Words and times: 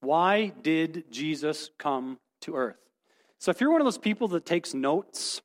Why 0.00 0.52
did 0.62 1.04
Jesus 1.10 1.70
come 1.78 2.18
to 2.42 2.54
earth? 2.56 2.76
So, 3.38 3.50
if 3.50 3.60
you're 3.60 3.70
one 3.70 3.80
of 3.80 3.86
those 3.86 3.98
people 3.98 4.28
that 4.28 4.46
takes 4.46 4.74
notes, 4.74 5.42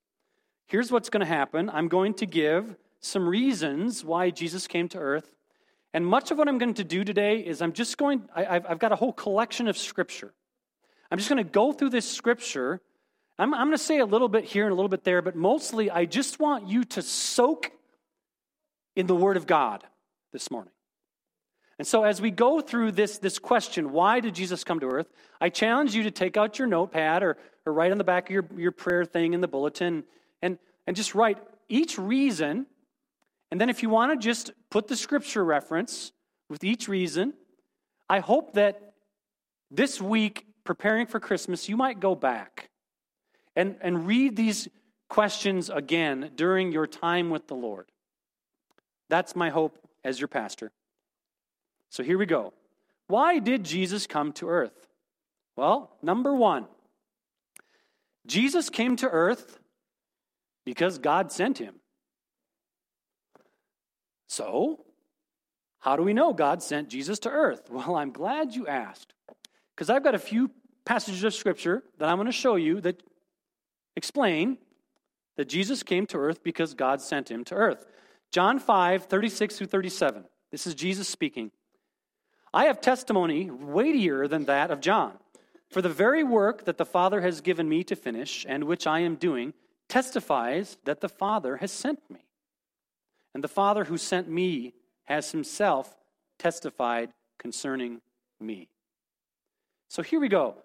here's 0.67 0.91
what's 0.91 1.09
going 1.09 1.21
to 1.21 1.25
happen. 1.25 1.69
I'm 1.69 1.87
going 1.87 2.13
to 2.15 2.25
give 2.25 2.75
some 2.99 3.27
reasons 3.27 4.05
why 4.05 4.29
Jesus 4.29 4.67
came 4.67 4.87
to 4.89 4.97
earth. 4.97 5.35
And 5.93 6.05
much 6.05 6.31
of 6.31 6.37
what 6.37 6.47
I'm 6.47 6.57
going 6.57 6.75
to 6.75 6.83
do 6.83 7.03
today 7.03 7.39
is 7.39 7.61
I'm 7.61 7.73
just 7.73 7.97
going, 7.97 8.23
I, 8.33 8.61
have 8.65 8.79
got 8.79 8.93
a 8.93 8.95
whole 8.95 9.11
collection 9.11 9.67
of 9.67 9.77
scripture. 9.77 10.33
I'm 11.11 11.17
just 11.17 11.29
going 11.29 11.43
to 11.43 11.49
go 11.49 11.73
through 11.73 11.89
this 11.89 12.09
scripture. 12.09 12.79
I'm, 13.37 13.53
I'm 13.53 13.67
going 13.67 13.77
to 13.77 13.83
say 13.83 13.99
a 13.99 14.05
little 14.05 14.29
bit 14.29 14.45
here 14.45 14.63
and 14.63 14.71
a 14.71 14.75
little 14.75 14.89
bit 14.89 15.03
there, 15.03 15.21
but 15.21 15.35
mostly 15.35 15.91
I 15.91 16.05
just 16.05 16.39
want 16.39 16.67
you 16.67 16.85
to 16.85 17.01
soak 17.01 17.71
in 18.95 19.07
the 19.07 19.15
Word 19.15 19.35
of 19.35 19.45
God 19.45 19.83
this 20.31 20.49
morning. 20.49 20.71
And 21.81 21.87
so, 21.87 22.03
as 22.03 22.21
we 22.21 22.29
go 22.29 22.61
through 22.61 22.91
this, 22.91 23.17
this 23.17 23.39
question, 23.39 23.91
why 23.91 24.19
did 24.19 24.35
Jesus 24.35 24.63
come 24.63 24.79
to 24.81 24.85
earth? 24.85 25.07
I 25.41 25.49
challenge 25.49 25.95
you 25.95 26.03
to 26.03 26.11
take 26.11 26.37
out 26.37 26.59
your 26.59 26.67
notepad 26.67 27.23
or, 27.23 27.37
or 27.65 27.73
write 27.73 27.91
on 27.91 27.97
the 27.97 28.03
back 28.03 28.29
of 28.29 28.31
your, 28.31 28.45
your 28.55 28.71
prayer 28.71 29.03
thing 29.03 29.33
in 29.33 29.41
the 29.41 29.47
bulletin 29.47 30.03
and, 30.43 30.59
and 30.85 30.95
just 30.95 31.15
write 31.15 31.39
each 31.69 31.97
reason. 31.97 32.67
And 33.49 33.59
then, 33.59 33.67
if 33.67 33.81
you 33.81 33.89
want 33.89 34.11
to 34.11 34.23
just 34.23 34.51
put 34.69 34.89
the 34.89 34.95
scripture 34.95 35.43
reference 35.43 36.11
with 36.51 36.63
each 36.63 36.87
reason, 36.87 37.33
I 38.07 38.19
hope 38.19 38.53
that 38.53 38.93
this 39.71 39.99
week, 39.99 40.45
preparing 40.63 41.07
for 41.07 41.19
Christmas, 41.19 41.67
you 41.67 41.77
might 41.77 41.99
go 41.99 42.13
back 42.13 42.69
and, 43.55 43.75
and 43.81 44.05
read 44.05 44.35
these 44.35 44.67
questions 45.09 45.71
again 45.71 46.29
during 46.35 46.71
your 46.71 46.85
time 46.85 47.31
with 47.31 47.47
the 47.47 47.55
Lord. 47.55 47.87
That's 49.09 49.35
my 49.35 49.49
hope 49.49 49.79
as 50.03 50.19
your 50.19 50.27
pastor. 50.27 50.71
So 51.91 52.03
here 52.03 52.17
we 52.17 52.25
go. 52.25 52.53
Why 53.07 53.39
did 53.39 53.65
Jesus 53.65 54.07
come 54.07 54.31
to 54.33 54.47
earth? 54.47 54.87
Well, 55.57 55.91
number 56.01 56.33
one, 56.33 56.65
Jesus 58.25 58.69
came 58.69 58.95
to 58.95 59.09
earth 59.09 59.59
because 60.65 60.97
God 60.97 61.31
sent 61.33 61.57
him. 61.57 61.75
So, 64.29 64.85
how 65.79 65.97
do 65.97 66.03
we 66.03 66.13
know 66.13 66.31
God 66.31 66.63
sent 66.63 66.87
Jesus 66.87 67.19
to 67.19 67.29
earth? 67.29 67.63
Well, 67.69 67.95
I'm 67.97 68.11
glad 68.11 68.55
you 68.55 68.67
asked. 68.67 69.13
Because 69.75 69.89
I've 69.89 70.03
got 70.03 70.15
a 70.15 70.19
few 70.19 70.49
passages 70.85 71.23
of 71.25 71.33
scripture 71.33 71.83
that 71.97 72.07
I'm 72.07 72.15
going 72.15 72.27
to 72.27 72.31
show 72.31 72.55
you 72.55 72.79
that 72.81 73.03
explain 73.97 74.57
that 75.35 75.49
Jesus 75.49 75.83
came 75.83 76.05
to 76.07 76.17
earth 76.17 76.41
because 76.41 76.73
God 76.73 77.01
sent 77.01 77.29
him 77.29 77.43
to 77.45 77.55
earth. 77.55 77.85
John 78.31 78.59
5, 78.59 79.05
36 79.05 79.57
through 79.57 79.67
37. 79.67 80.23
This 80.51 80.65
is 80.65 80.75
Jesus 80.75 81.09
speaking. 81.09 81.51
I 82.53 82.65
have 82.65 82.81
testimony 82.81 83.49
weightier 83.49 84.27
than 84.27 84.45
that 84.45 84.71
of 84.71 84.81
John. 84.81 85.13
For 85.69 85.81
the 85.81 85.89
very 85.89 86.23
work 86.23 86.65
that 86.65 86.77
the 86.77 86.85
Father 86.85 87.21
has 87.21 87.39
given 87.39 87.69
me 87.69 87.83
to 87.85 87.95
finish, 87.95 88.45
and 88.47 88.65
which 88.65 88.85
I 88.85 88.99
am 88.99 89.15
doing, 89.15 89.53
testifies 89.87 90.77
that 90.83 90.99
the 90.99 91.09
Father 91.09 91.57
has 91.57 91.71
sent 91.71 91.99
me. 92.09 92.25
And 93.33 93.41
the 93.41 93.47
Father 93.47 93.85
who 93.85 93.97
sent 93.97 94.29
me 94.29 94.73
has 95.05 95.31
himself 95.31 95.97
testified 96.37 97.13
concerning 97.39 98.01
me. 98.39 98.67
So 99.87 100.01
here 100.01 100.19
we 100.19 100.27
go. 100.27 100.55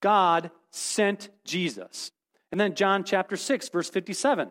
God 0.00 0.50
sent 0.70 1.28
Jesus. 1.44 2.10
And 2.50 2.60
then 2.60 2.74
John 2.74 3.04
chapter 3.04 3.36
6, 3.36 3.68
verse 3.68 3.90
57. 3.90 4.50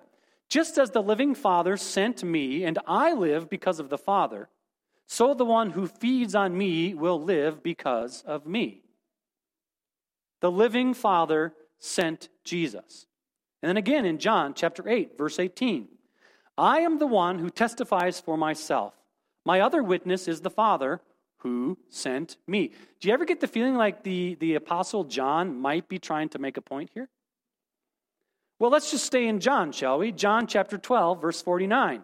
Just 0.50 0.78
as 0.78 0.92
the 0.92 1.02
living 1.02 1.34
Father 1.34 1.76
sent 1.78 2.24
me, 2.24 2.64
and 2.64 2.78
I 2.86 3.14
live 3.14 3.50
because 3.50 3.80
of 3.80 3.90
the 3.90 3.98
Father, 3.98 4.48
so 5.08 5.34
the 5.34 5.46
one 5.46 5.72
who 5.72 5.88
feeds 5.88 6.36
on 6.36 6.58
me 6.58 6.94
will 6.94 7.22
live 7.22 7.62
because 7.62 8.24
of 8.26 8.46
me. 8.46 8.82
The 10.42 10.52
living 10.52 10.94
Father 10.94 11.54
sent 11.80 12.30
Jesus. 12.44 13.06
And 13.62 13.70
then 13.70 13.78
again 13.78 14.06
in 14.06 14.20
John 14.20 14.54
chapter 14.54 14.88
8, 14.88 15.18
verse 15.18 15.40
18 15.40 15.88
I 16.58 16.80
am 16.80 17.00
the 17.00 17.08
one 17.08 17.40
who 17.40 17.50
testifies 17.50 18.20
for 18.20 18.38
myself. 18.38 18.94
My 19.46 19.60
other 19.60 19.84
witness 19.84 20.28
is 20.28 20.42
the 20.42 20.50
Father 20.50 21.02
who 21.40 21.78
sent 21.90 22.38
me. 22.48 22.72
Do 23.00 23.08
you 23.08 23.14
ever 23.14 23.26
get 23.26 23.40
the 23.40 23.48
feeling 23.48 23.76
like 23.76 24.04
the, 24.04 24.36
the 24.40 24.56
Apostle 24.56 25.04
John 25.04 25.56
might 25.56 25.88
be 25.88 26.00
trying 26.00 26.30
to 26.30 26.40
make 26.40 26.58
a 26.58 26.62
point 26.62 26.90
here? 26.94 27.10
Well, 28.58 28.72
let's 28.72 28.90
just 28.90 29.06
stay 29.06 29.28
in 29.28 29.40
John, 29.40 29.72
shall 29.72 30.00
we? 30.00 30.12
John 30.12 30.48
chapter 30.48 30.78
12, 30.78 31.22
verse 31.22 31.42
49. 31.42 32.04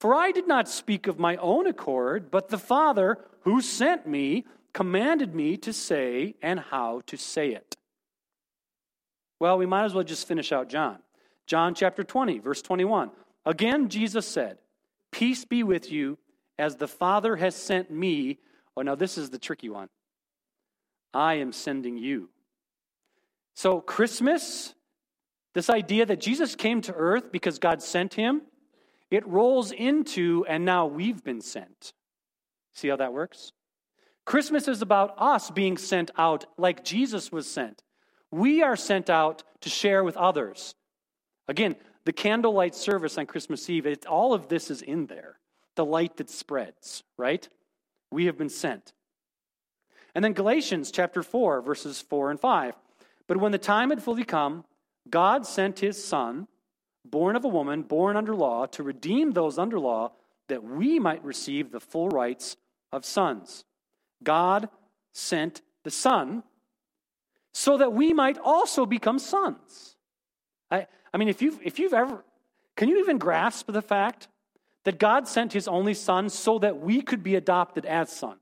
For 0.00 0.14
I 0.14 0.30
did 0.30 0.46
not 0.46 0.68
speak 0.68 1.06
of 1.06 1.18
my 1.18 1.36
own 1.36 1.66
accord, 1.66 2.30
but 2.30 2.48
the 2.48 2.58
Father 2.58 3.18
who 3.40 3.60
sent 3.60 4.06
me 4.06 4.44
commanded 4.72 5.34
me 5.34 5.56
to 5.58 5.72
say 5.72 6.34
and 6.42 6.60
how 6.60 7.00
to 7.06 7.16
say 7.16 7.50
it. 7.50 7.76
Well, 9.40 9.58
we 9.58 9.66
might 9.66 9.84
as 9.84 9.94
well 9.94 10.04
just 10.04 10.28
finish 10.28 10.52
out 10.52 10.68
John. 10.68 10.98
John 11.46 11.74
chapter 11.74 12.04
20, 12.04 12.40
verse 12.40 12.62
21. 12.62 13.10
Again, 13.44 13.88
Jesus 13.88 14.26
said, 14.26 14.58
Peace 15.12 15.44
be 15.44 15.62
with 15.62 15.90
you, 15.90 16.18
as 16.58 16.76
the 16.76 16.88
Father 16.88 17.36
has 17.36 17.54
sent 17.54 17.90
me. 17.90 18.38
Oh, 18.76 18.82
now 18.82 18.94
this 18.94 19.16
is 19.16 19.30
the 19.30 19.38
tricky 19.38 19.68
one. 19.68 19.88
I 21.14 21.34
am 21.34 21.52
sending 21.52 21.96
you. 21.96 22.28
So, 23.54 23.80
Christmas, 23.80 24.74
this 25.54 25.70
idea 25.70 26.04
that 26.04 26.20
Jesus 26.20 26.54
came 26.54 26.82
to 26.82 26.92
earth 26.92 27.32
because 27.32 27.58
God 27.58 27.82
sent 27.82 28.12
him, 28.14 28.42
it 29.10 29.26
rolls 29.26 29.72
into, 29.72 30.44
and 30.48 30.64
now 30.64 30.86
we've 30.86 31.22
been 31.22 31.40
sent. 31.40 31.92
See 32.74 32.88
how 32.88 32.96
that 32.96 33.12
works? 33.12 33.52
Christmas 34.24 34.66
is 34.66 34.82
about 34.82 35.14
us 35.18 35.50
being 35.50 35.76
sent 35.76 36.10
out 36.18 36.46
like 36.58 36.84
Jesus 36.84 37.30
was 37.30 37.48
sent. 37.48 37.82
We 38.30 38.62
are 38.62 38.76
sent 38.76 39.08
out 39.08 39.44
to 39.60 39.70
share 39.70 40.02
with 40.02 40.16
others. 40.16 40.74
Again, 41.48 41.76
the 42.04 42.12
candlelight 42.12 42.74
service 42.74 43.18
on 43.18 43.26
Christmas 43.26 43.70
Eve, 43.70 43.86
it, 43.86 44.06
all 44.06 44.34
of 44.34 44.48
this 44.48 44.70
is 44.70 44.82
in 44.82 45.06
there. 45.06 45.38
The 45.76 45.84
light 45.84 46.16
that 46.16 46.28
spreads, 46.28 47.04
right? 47.16 47.48
We 48.10 48.26
have 48.26 48.36
been 48.36 48.48
sent. 48.48 48.92
And 50.14 50.24
then 50.24 50.32
Galatians 50.32 50.90
chapter 50.90 51.22
4, 51.22 51.62
verses 51.62 52.00
4 52.00 52.30
and 52.30 52.40
5. 52.40 52.74
But 53.28 53.36
when 53.36 53.52
the 53.52 53.58
time 53.58 53.90
had 53.90 54.02
fully 54.02 54.24
come, 54.24 54.64
God 55.08 55.46
sent 55.46 55.80
his 55.80 56.02
Son 56.02 56.48
born 57.10 57.36
of 57.36 57.44
a 57.44 57.48
woman, 57.48 57.82
born 57.82 58.16
under 58.16 58.34
law, 58.34 58.66
to 58.66 58.82
redeem 58.82 59.32
those 59.32 59.58
under 59.58 59.78
law, 59.78 60.12
that 60.48 60.62
we 60.62 60.98
might 60.98 61.24
receive 61.24 61.70
the 61.70 61.80
full 61.80 62.08
rights 62.08 62.56
of 62.92 63.04
sons. 63.04 63.64
God 64.22 64.68
sent 65.12 65.62
the 65.84 65.90
Son 65.90 66.42
so 67.52 67.78
that 67.78 67.92
we 67.92 68.12
might 68.12 68.38
also 68.38 68.86
become 68.86 69.18
sons. 69.18 69.96
I, 70.70 70.86
I 71.12 71.16
mean, 71.16 71.28
if 71.28 71.40
you've, 71.40 71.58
if 71.62 71.78
you've 71.78 71.94
ever, 71.94 72.24
can 72.76 72.88
you 72.88 72.98
even 73.00 73.18
grasp 73.18 73.70
the 73.72 73.82
fact 73.82 74.28
that 74.84 74.98
God 74.98 75.26
sent 75.26 75.52
his 75.52 75.66
only 75.66 75.94
Son 75.94 76.28
so 76.28 76.58
that 76.58 76.78
we 76.78 77.00
could 77.00 77.22
be 77.22 77.34
adopted 77.34 77.86
as 77.86 78.10
sons? 78.10 78.40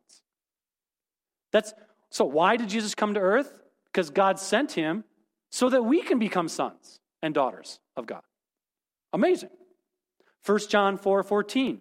That's 1.53 1.73
so 2.11 2.25
why 2.25 2.57
did 2.57 2.69
Jesus 2.69 2.95
come 2.95 3.15
to 3.15 3.21
earth? 3.21 3.63
Because 3.87 4.11
God 4.11 4.39
sent 4.39 4.73
him 4.73 5.05
so 5.51 5.69
that 5.69 5.85
we 5.85 6.03
can 6.03 6.19
become 6.19 6.49
sons 6.49 6.99
and 7.23 7.33
daughters 7.33 7.79
of 7.97 8.07
God. 8.07 8.23
Amazing. 9.15 9.51
1 10.45 10.59
John 10.69 10.99
4 10.99 11.23
14. 11.23 11.81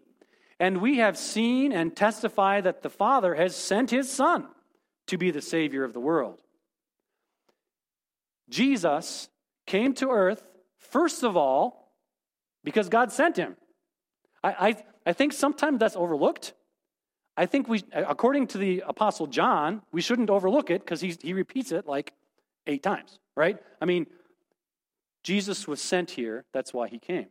And 0.59 0.81
we 0.81 0.97
have 0.97 1.17
seen 1.17 1.73
and 1.73 1.93
testify 1.93 2.61
that 2.61 2.83
the 2.83 2.89
Father 2.89 3.35
has 3.35 3.55
sent 3.55 3.89
his 3.89 4.09
Son 4.09 4.47
to 5.07 5.17
be 5.17 5.31
the 5.31 5.41
Savior 5.41 5.83
of 5.83 5.93
the 5.93 5.99
world. 5.99 6.39
Jesus 8.49 9.29
came 9.65 9.93
to 9.95 10.11
earth, 10.11 10.43
first 10.77 11.23
of 11.23 11.35
all, 11.35 11.91
because 12.63 12.87
God 12.87 13.11
sent 13.11 13.35
him. 13.35 13.57
I, 14.43 14.67
I, 14.69 14.83
I 15.07 15.13
think 15.13 15.33
sometimes 15.33 15.79
that's 15.79 15.95
overlooked. 15.95 16.53
I 17.35 17.47
think 17.47 17.67
we, 17.67 17.83
according 17.91 18.47
to 18.47 18.59
the 18.59 18.83
Apostle 18.87 19.25
John, 19.25 19.81
we 19.91 20.01
shouldn't 20.01 20.29
overlook 20.29 20.69
it 20.69 20.81
because 20.81 21.01
he 21.01 21.33
repeats 21.33 21.71
it 21.71 21.87
like 21.87 22.13
eight 22.67 22.83
times, 22.83 23.17
right? 23.35 23.57
I 23.81 23.85
mean, 23.85 24.05
Jesus 25.23 25.67
was 25.67 25.81
sent 25.81 26.11
here. 26.11 26.45
That's 26.53 26.73
why 26.73 26.87
he 26.87 26.99
came. 26.99 27.27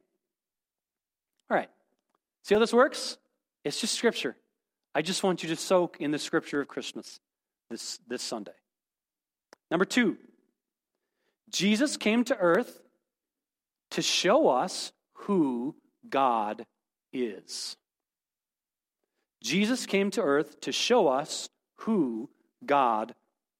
All 1.50 1.56
right. 1.56 1.70
See 2.42 2.54
how 2.54 2.60
this 2.60 2.72
works? 2.72 3.18
It's 3.64 3.80
just 3.80 3.94
scripture. 3.94 4.36
I 4.94 5.02
just 5.02 5.22
want 5.22 5.42
you 5.42 5.48
to 5.50 5.56
soak 5.56 5.98
in 6.00 6.10
the 6.10 6.18
scripture 6.18 6.60
of 6.60 6.68
Christmas 6.68 7.20
this, 7.70 7.98
this 8.08 8.22
Sunday. 8.22 8.52
Number 9.70 9.84
two, 9.84 10.16
Jesus 11.50 11.96
came 11.96 12.24
to 12.24 12.36
earth 12.36 12.82
to 13.90 14.02
show 14.02 14.48
us 14.48 14.92
who 15.12 15.76
God 16.08 16.66
is. 17.12 17.76
Jesus 19.42 19.86
came 19.86 20.10
to 20.12 20.22
earth 20.22 20.60
to 20.60 20.72
show 20.72 21.08
us 21.08 21.48
who 21.76 22.30
God 22.64 23.14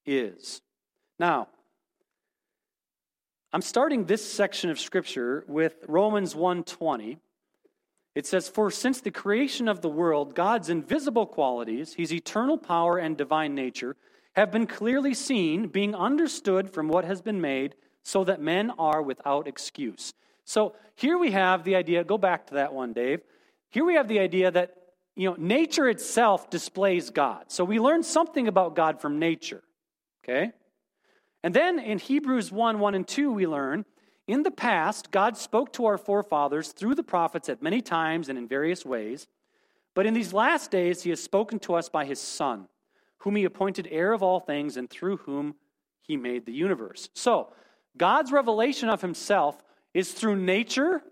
is. 0.06 0.62
Now, 1.19 1.49
I'm 3.54 3.60
starting 3.60 4.06
this 4.06 4.25
section 4.25 4.70
of 4.70 4.81
scripture 4.81 5.44
with 5.46 5.84
Romans 5.87 6.34
1:20. 6.34 7.19
It 8.14 8.26
says, 8.26 8.49
For 8.49 8.70
since 8.70 9.00
the 9.00 9.10
creation 9.10 9.69
of 9.69 9.82
the 9.82 9.90
world, 9.90 10.34
God's 10.34 10.70
invisible 10.70 11.26
qualities, 11.26 11.94
his 11.94 12.12
eternal 12.12 12.56
power 12.56 12.96
and 12.96 13.16
divine 13.16 13.54
nature, 13.54 13.96
have 14.37 14.50
been 14.50 14.66
clearly 14.66 15.12
seen, 15.12 15.69
being 15.69 15.94
understood 15.94 16.70
from 16.70 16.88
what 16.88 17.04
has 17.04 17.20
been 17.20 17.43
made, 17.43 17.75
so 18.02 18.25
that 18.25 18.40
men 18.40 18.70
are 18.78 19.02
without 19.02 19.46
excuse. 19.46 20.14
So 20.44 20.75
here 20.94 21.19
we 21.19 21.32
have 21.32 21.64
the 21.64 21.76
idea, 21.76 22.04
go 22.04 22.16
back 22.16 22.46
to 22.46 22.54
that 22.54 22.72
one, 22.72 22.94
Dave. 22.94 23.20
Here 23.69 23.84
we 23.84 23.94
have 23.94 24.08
the 24.08 24.19
idea 24.19 24.50
that 24.50 24.76
you 25.14 25.28
know, 25.28 25.37
nature 25.38 25.88
itself 25.90 26.49
displays 26.49 27.10
God. 27.10 27.44
So 27.49 27.64
we 27.64 27.78
learn 27.78 28.02
something 28.02 28.49
about 28.49 28.75
God 28.75 29.00
from 29.00 29.19
nature. 29.19 29.62
Okay? 30.25 30.52
And 31.43 31.55
then 31.55 31.79
in 31.79 31.99
Hebrews 31.99 32.53
1 32.53 32.79
1 32.79 32.94
and 32.94 33.06
2, 33.06 33.33
we 33.33 33.47
learn 33.47 33.85
in 34.27 34.44
the 34.44 34.50
past, 34.50 35.11
God 35.11 35.37
spoke 35.37 35.73
to 35.75 35.87
our 35.87 35.99
forefathers 35.99 36.69
through 36.73 36.94
the 36.94 37.03
prophets 37.03 37.49
at 37.49 37.62
many 37.62 37.81
times 37.81 38.29
and 38.29 38.39
in 38.39 38.47
various 38.47 38.85
ways. 38.85 39.27
But 39.94 40.06
in 40.06 40.15
these 40.15 40.33
last 40.33 40.71
days, 40.71 41.03
he 41.03 41.11
has 41.11 41.23
spoken 41.23 41.59
to 41.61 41.75
us 41.75 41.89
by 41.89 42.05
his 42.05 42.21
Son, 42.21 42.69
whom 43.19 43.37
he 43.37 43.44
appointed 43.44 43.89
heir 43.91 44.12
of 44.12 44.23
all 44.23 44.41
things 44.41 44.77
and 44.77 44.89
through 44.89 45.19
whom 45.19 45.55
he 46.00 46.17
made 46.17 46.47
the 46.47 46.53
universe. 46.53 47.09
So, 47.15 47.53
God's 47.97 48.33
revelation 48.33 48.88
of 48.88 49.03
himself 49.03 49.62
is 49.93 50.12
through 50.12 50.37
nature, 50.37 51.03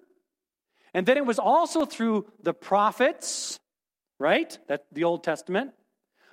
and 0.95 1.05
then 1.05 1.19
it 1.19 1.27
was 1.27 1.39
also 1.39 1.85
through 1.85 2.27
the 2.43 2.55
prophets, 2.55 3.61
right? 4.19 4.57
That 4.69 4.87
the 4.93 5.05
Old 5.05 5.23
Testament. 5.23 5.73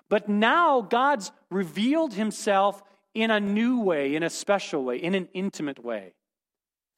But 0.10 0.30
now 0.30 0.82
God's 0.82 1.32
revealed 1.50 2.14
himself 2.14 2.82
in 3.18 3.32
a 3.32 3.40
new 3.40 3.80
way, 3.80 4.14
in 4.14 4.22
a 4.22 4.30
special 4.30 4.84
way, 4.84 4.98
in 4.98 5.16
an 5.16 5.28
intimate 5.34 5.84
way 5.84 6.14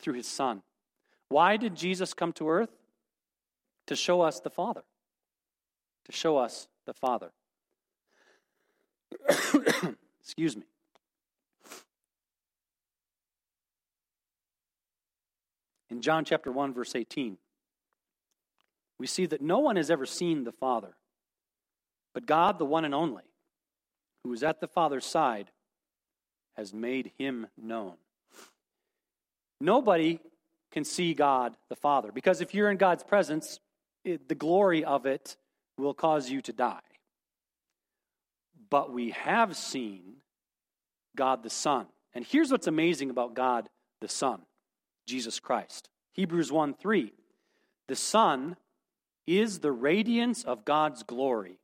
through 0.01 0.16
his 0.16 0.27
Son. 0.27 0.62
Why 1.30 1.56
did 1.56 1.75
Jesus 1.75 2.13
come 2.13 2.33
to 2.33 2.50
earth? 2.50 2.71
To 3.88 3.95
show 3.95 4.19
us 4.19 4.42
the 4.42 4.50
Father. 4.50 4.83
To 6.06 6.12
show 6.12 6.36
us 6.36 6.68
the 6.86 6.94
Father. 6.94 7.31
Excuse 10.21 10.57
me. 10.57 10.63
In 15.89 16.01
John 16.01 16.25
chapter 16.25 16.51
1, 16.51 16.74
verse 16.74 16.95
18, 16.95 17.38
we 19.00 19.07
see 19.07 19.25
that 19.25 19.42
no 19.42 19.60
one 19.60 19.77
has 19.77 19.89
ever 19.89 20.06
seen 20.06 20.44
the 20.44 20.51
Father, 20.51 20.98
but 22.13 22.25
God, 22.25 22.60
the 22.60 22.66
one 22.66 22.83
and 22.83 22.94
only, 22.94 23.24
who 24.25 24.33
is 24.33 24.44
at 24.44 24.60
the 24.60 24.68
Father's 24.68 25.06
side, 25.06 25.51
has 26.59 26.73
made 26.73 27.13
him 27.17 27.47
known. 27.57 27.94
Nobody 29.61 30.19
can 30.73 30.83
see 30.83 31.13
God 31.13 31.56
the 31.69 31.75
Father 31.77 32.11
because 32.11 32.41
if 32.41 32.53
you're 32.53 32.69
in 32.69 32.75
God's 32.75 33.01
presence, 33.01 33.61
it, 34.03 34.27
the 34.27 34.35
glory 34.35 34.83
of 34.83 35.06
it 35.06 35.38
will 35.77 35.94
cause 35.94 36.29
you 36.29 36.41
to 36.41 36.51
die. 36.51 36.81
But 38.69 38.91
we 38.91 39.11
have 39.11 39.56
seen 39.56 40.17
God 41.15 41.44
the 41.44 41.50
Son. 41.50 41.88
And 42.13 42.25
here's 42.25 42.51
what's 42.51 42.67
amazing 42.67 43.09
about 43.09 43.35
God 43.35 43.69
the 44.01 44.09
Son, 44.09 44.41
Jesus 45.07 45.39
Christ. 45.39 45.88
Hebrews 46.11 46.51
1 46.51 46.73
3. 46.73 47.13
The 47.88 47.95
Son 47.95 48.57
is 49.25 49.59
the 49.59 49.71
radiance 49.71 50.44
of 50.44 50.65
God's 50.65 51.03
glory 51.03 51.57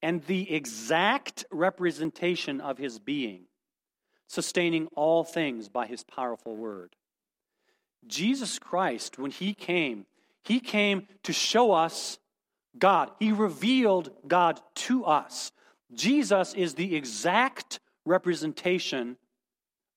and 0.00 0.24
the 0.24 0.54
exact 0.54 1.44
representation 1.50 2.60
of 2.60 2.78
his 2.78 2.98
being, 2.98 3.45
sustaining 4.26 4.88
all 4.94 5.24
things 5.24 5.68
by 5.68 5.86
his 5.86 6.02
powerful 6.02 6.56
word. 6.56 6.96
Jesus 8.06 8.58
Christ, 8.58 9.18
when 9.18 9.30
he 9.30 9.54
came, 9.54 10.06
he 10.44 10.60
came 10.60 11.06
to 11.24 11.32
show 11.32 11.72
us 11.72 12.18
God. 12.78 13.10
He 13.18 13.32
revealed 13.32 14.10
God 14.26 14.60
to 14.74 15.04
us. 15.04 15.52
Jesus 15.92 16.54
is 16.54 16.74
the 16.74 16.94
exact 16.94 17.80
representation 18.04 19.16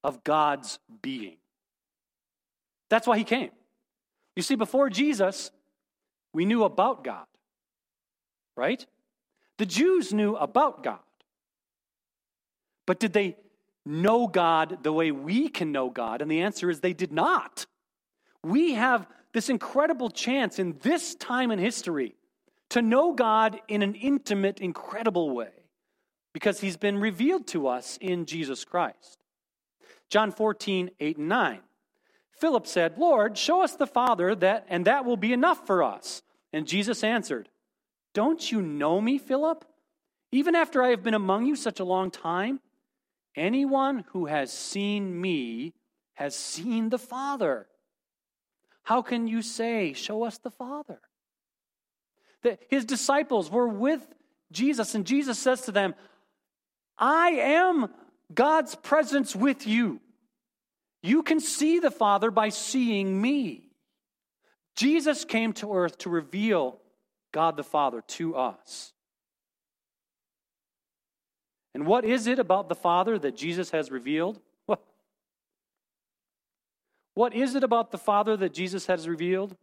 of 0.03 0.23
God's 0.23 0.79
being. 1.01 1.37
That's 2.89 3.05
why 3.07 3.17
he 3.17 3.23
came. 3.23 3.51
You 4.35 4.43
see, 4.43 4.55
before 4.55 4.89
Jesus, 4.89 5.51
we 6.33 6.45
knew 6.45 6.63
about 6.63 7.03
God, 7.03 7.25
right? 8.55 8.83
The 9.57 9.65
Jews 9.65 10.13
knew 10.13 10.35
about 10.35 10.83
God. 10.83 10.99
But 12.87 12.99
did 12.99 13.13
they 13.13 13.35
know 13.85 14.27
God 14.27 14.83
the 14.83 14.93
way 14.93 15.11
we 15.11 15.49
can 15.49 15.71
know 15.71 15.89
God? 15.89 16.21
And 16.21 16.29
the 16.29 16.41
answer 16.41 16.69
is 16.69 16.79
they 16.79 16.93
did 16.93 17.11
not. 17.11 17.65
We 18.43 18.73
have 18.73 19.07
this 19.33 19.49
incredible 19.49 20.09
chance 20.09 20.59
in 20.59 20.77
this 20.81 21.15
time 21.15 21.51
in 21.51 21.59
history 21.59 22.15
to 22.69 22.81
know 22.81 23.13
God 23.13 23.59
in 23.67 23.81
an 23.81 23.95
intimate, 23.95 24.59
incredible 24.59 25.31
way 25.31 25.51
because 26.33 26.59
he's 26.59 26.77
been 26.77 26.97
revealed 26.97 27.47
to 27.47 27.67
us 27.67 27.97
in 28.01 28.25
Jesus 28.25 28.63
Christ. 28.63 29.19
John 30.09 30.31
14, 30.31 30.91
8 30.99 31.17
and 31.17 31.29
9. 31.29 31.59
Philip 32.31 32.67
said, 32.67 32.97
Lord, 32.97 33.37
show 33.37 33.61
us 33.61 33.75
the 33.75 33.87
Father, 33.87 34.33
that, 34.35 34.65
and 34.69 34.85
that 34.85 35.05
will 35.05 35.17
be 35.17 35.33
enough 35.33 35.65
for 35.67 35.83
us. 35.83 36.23
And 36.53 36.67
Jesus 36.67 37.03
answered, 37.03 37.49
Don't 38.13 38.51
you 38.51 38.61
know 38.61 39.01
me, 39.01 39.17
Philip? 39.17 39.65
Even 40.31 40.55
after 40.55 40.81
I 40.81 40.89
have 40.89 41.03
been 41.03 41.13
among 41.13 41.45
you 41.45 41.55
such 41.55 41.79
a 41.79 41.85
long 41.85 42.11
time? 42.11 42.59
Anyone 43.39 44.03
who 44.09 44.25
has 44.25 44.51
seen 44.51 45.19
me 45.19 45.73
has 46.15 46.35
seen 46.35 46.89
the 46.89 46.97
Father. 46.97 47.67
How 48.83 49.01
can 49.01 49.27
you 49.27 49.41
say, 49.41 49.93
Show 49.93 50.23
us 50.25 50.39
the 50.39 50.51
Father? 50.51 50.99
That 52.43 52.59
his 52.69 52.83
disciples 52.83 53.49
were 53.49 53.67
with 53.69 54.05
Jesus, 54.51 54.93
and 54.93 55.05
Jesus 55.05 55.39
says 55.39 55.61
to 55.61 55.71
them, 55.71 55.95
I 56.97 57.29
am 57.29 57.87
God's 58.33 58.75
presence 58.75 59.33
with 59.33 59.65
you. 59.65 60.01
You 61.01 61.23
can 61.23 61.39
see 61.39 61.79
the 61.79 61.91
Father 61.91 62.31
by 62.31 62.49
seeing 62.49 63.21
me. 63.21 63.69
Jesus 64.75 65.23
came 65.23 65.53
to 65.53 65.73
earth 65.73 65.97
to 65.99 66.09
reveal 66.09 66.81
God 67.31 67.55
the 67.55 67.63
Father 67.63 68.03
to 68.17 68.35
us. 68.35 68.91
And 71.73 71.85
what 71.85 72.03
is 72.03 72.27
it 72.27 72.39
about 72.39 72.67
the 72.69 72.75
Father 72.75 73.19
that 73.19 73.35
Jesus 73.37 73.71
has 73.71 73.91
revealed? 73.91 74.39
What 77.15 77.33
is 77.33 77.55
it 77.55 77.65
about 77.65 77.91
the 77.91 77.97
Father 77.97 78.37
that 78.37 78.53
Jesus 78.53 78.85
has 78.85 79.05
revealed? 79.05 79.53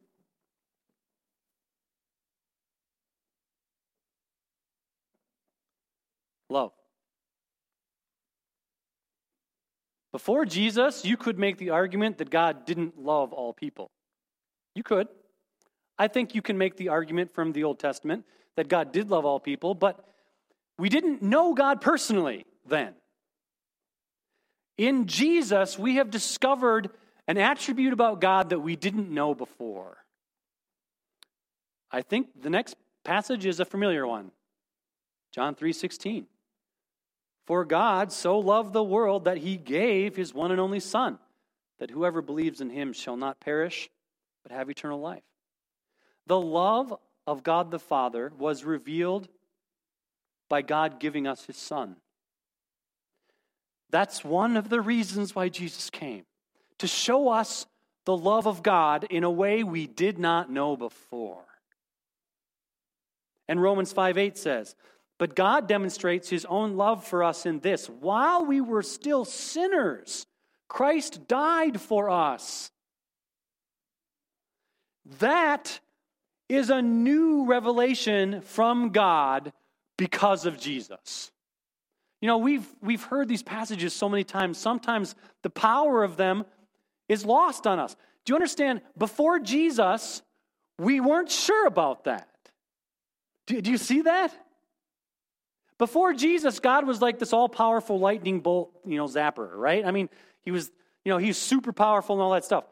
Love. 6.50 6.72
Before 10.12 10.44
Jesus, 10.44 11.04
you 11.04 11.16
could 11.16 11.38
make 11.38 11.56
the 11.56 11.70
argument 11.70 12.18
that 12.18 12.28
God 12.28 12.66
didn't 12.66 12.98
love 12.98 13.32
all 13.32 13.54
people. 13.54 13.90
You 14.74 14.82
could. 14.82 15.08
I 15.98 16.08
think 16.08 16.34
you 16.34 16.42
can 16.42 16.58
make 16.58 16.76
the 16.76 16.90
argument 16.90 17.34
from 17.34 17.52
the 17.52 17.64
Old 17.64 17.78
Testament 17.78 18.26
that 18.56 18.68
God 18.68 18.92
did 18.92 19.08
love 19.08 19.24
all 19.24 19.40
people, 19.40 19.74
but 19.74 20.04
we 20.78 20.88
didn't 20.88 21.22
know 21.22 21.54
God 21.54 21.80
personally 21.80 22.44
then. 22.66 22.94
In 24.76 25.06
Jesus, 25.06 25.78
we 25.78 25.96
have 25.96 26.10
discovered 26.10 26.90
an 27.26 27.38
attribute 27.38 27.92
about 27.92 28.20
God 28.20 28.50
that 28.50 28.60
we 28.60 28.76
didn't 28.76 29.10
know 29.10 29.34
before. 29.34 29.96
I 31.90 32.02
think 32.02 32.42
the 32.42 32.50
next 32.50 32.76
passage 33.04 33.46
is 33.46 33.58
a 33.58 33.64
familiar 33.64 34.06
one. 34.06 34.32
John 35.32 35.54
3:16. 35.54 36.26
For 37.46 37.64
God 37.64 38.12
so 38.12 38.38
loved 38.38 38.72
the 38.72 38.82
world 38.82 39.24
that 39.24 39.38
he 39.38 39.56
gave 39.56 40.16
his 40.16 40.34
one 40.34 40.50
and 40.50 40.60
only 40.60 40.80
Son, 40.80 41.18
that 41.78 41.90
whoever 41.90 42.20
believes 42.20 42.60
in 42.60 42.70
him 42.70 42.92
shall 42.92 43.16
not 43.16 43.40
perish, 43.40 43.88
but 44.42 44.52
have 44.52 44.68
eternal 44.68 45.00
life. 45.00 45.22
The 46.26 46.40
love 46.40 46.98
of 47.26 47.44
God 47.44 47.70
the 47.70 47.78
Father 47.78 48.32
was 48.36 48.64
revealed 48.64 49.28
by 50.48 50.62
God 50.62 51.00
giving 51.00 51.26
us 51.26 51.44
his 51.44 51.56
Son. 51.56 51.96
That's 53.90 54.24
one 54.24 54.56
of 54.56 54.68
the 54.68 54.80
reasons 54.80 55.34
why 55.34 55.48
Jesus 55.48 55.90
came 55.90 56.24
to 56.78 56.86
show 56.86 57.28
us 57.28 57.66
the 58.04 58.16
love 58.16 58.46
of 58.46 58.62
God 58.62 59.04
in 59.04 59.24
a 59.24 59.30
way 59.30 59.62
we 59.62 59.86
did 59.86 60.18
not 60.18 60.50
know 60.50 60.76
before. 60.76 61.44
And 63.48 63.62
Romans 63.62 63.92
5 63.92 64.18
8 64.18 64.36
says, 64.36 64.74
but 65.18 65.34
God 65.34 65.66
demonstrates 65.66 66.28
his 66.28 66.44
own 66.44 66.76
love 66.76 67.04
for 67.04 67.24
us 67.24 67.46
in 67.46 67.60
this 67.60 67.88
while 67.88 68.44
we 68.44 68.60
were 68.60 68.82
still 68.82 69.24
sinners, 69.24 70.26
Christ 70.68 71.26
died 71.26 71.80
for 71.80 72.10
us. 72.10 72.70
That 75.20 75.80
is 76.48 76.70
a 76.70 76.82
new 76.82 77.46
revelation 77.46 78.42
from 78.42 78.90
God 78.90 79.52
because 79.96 80.46
of 80.46 80.58
Jesus. 80.58 81.30
You 82.20 82.28
know, 82.28 82.38
we've, 82.38 82.66
we've 82.80 83.02
heard 83.02 83.28
these 83.28 83.42
passages 83.42 83.92
so 83.92 84.08
many 84.08 84.24
times. 84.24 84.58
Sometimes 84.58 85.14
the 85.42 85.50
power 85.50 86.02
of 86.02 86.16
them 86.16 86.44
is 87.08 87.24
lost 87.24 87.66
on 87.66 87.78
us. 87.78 87.94
Do 88.24 88.32
you 88.32 88.36
understand? 88.36 88.80
Before 88.98 89.38
Jesus, 89.38 90.22
we 90.78 91.00
weren't 91.00 91.30
sure 91.30 91.66
about 91.66 92.04
that. 92.04 92.28
Do, 93.46 93.60
do 93.60 93.70
you 93.70 93.78
see 93.78 94.02
that? 94.02 94.34
Before 95.78 96.14
Jesus, 96.14 96.58
God 96.58 96.86
was 96.86 97.02
like 97.02 97.18
this 97.18 97.32
all 97.32 97.48
powerful 97.48 97.98
lightning 97.98 98.40
bolt, 98.40 98.72
you 98.86 98.96
know, 98.96 99.06
zapper, 99.06 99.54
right? 99.54 99.84
I 99.84 99.90
mean, 99.90 100.08
he 100.42 100.50
was, 100.50 100.70
you 101.04 101.12
know, 101.12 101.18
he's 101.18 101.36
super 101.36 101.72
powerful 101.72 102.16
and 102.16 102.22
all 102.22 102.32
that 102.32 102.44
stuff. 102.44 102.64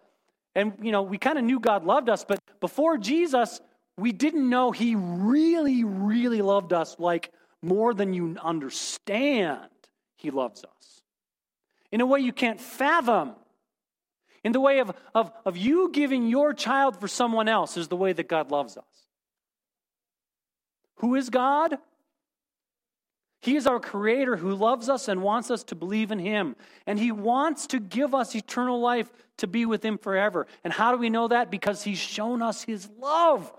And, 0.55 0.73
you 0.81 0.91
know, 0.91 1.03
we 1.03 1.19
kind 1.19 1.39
of 1.39 1.45
knew 1.45 1.61
God 1.61 1.85
loved 1.85 2.09
us, 2.09 2.25
but 2.25 2.41
before 2.61 2.97
Jesus, 2.97 3.61
we 3.97 4.13
didn't 4.13 4.49
know 4.49 4.71
he 4.71 4.97
really, 4.97 5.85
really 5.85 6.43
loved 6.43 6.73
us 6.73 6.97
like 6.99 7.33
more 7.63 7.95
than 7.95 8.13
you 8.13 8.37
understand. 8.43 9.61
He 10.17 10.31
loves 10.31 10.65
us 10.65 11.03
in 11.93 12.01
a 12.01 12.07
way 12.07 12.21
you 12.21 12.33
can't 12.33 12.61
fathom. 12.61 13.35
In 14.43 14.53
the 14.53 14.61
way 14.61 14.81
of, 14.81 14.93
of, 15.15 15.31
of 15.47 15.57
you 15.57 15.91
giving 15.93 16.27
your 16.27 16.53
child 16.53 16.99
for 17.01 17.09
someone 17.09 17.49
else 17.49 17.77
is 17.77 17.89
the 17.89 17.97
way 17.97 18.13
that 18.13 18.29
God 18.29 18.51
loves 18.51 18.77
us. 18.77 18.85
Who 20.97 21.15
is 21.15 21.31
God? 21.31 21.79
He 23.41 23.57
is 23.57 23.67
our 23.67 23.79
creator 23.79 24.37
who 24.37 24.55
loves 24.55 24.89
us 24.89 25.07
and 25.07 25.23
wants 25.23 25.51
us 25.51 25.63
to 25.65 25.75
believe 25.75 26.11
in 26.11 26.19
him. 26.19 26.57
And 26.87 26.99
he 26.99 27.13
wants 27.13 27.69
to 27.69 27.79
give 27.79 28.15
us 28.15 28.35
eternal 28.35 28.81
life 28.81 29.11
to 29.37 29.47
be 29.47 29.65
with 29.65 29.85
him 29.85 29.97
forever. 29.97 30.47
And 30.65 30.73
how 30.73 30.91
do 30.93 30.99
we 30.99 31.11
know 31.11 31.29
that? 31.29 31.51
Because 31.51 31.85
he's 31.85 31.99
shown 31.99 32.43
us 32.43 32.63
his 32.63 32.89
love 32.99 33.53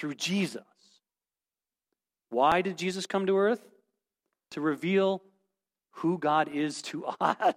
through 0.00 0.14
Jesus. 0.14 0.62
Why 2.30 2.62
did 2.62 2.78
Jesus 2.78 3.04
come 3.04 3.26
to 3.26 3.36
earth? 3.36 3.60
To 4.52 4.62
reveal 4.62 5.22
who 5.96 6.16
God 6.16 6.48
is 6.48 6.80
to 6.82 7.04
us. 7.20 7.54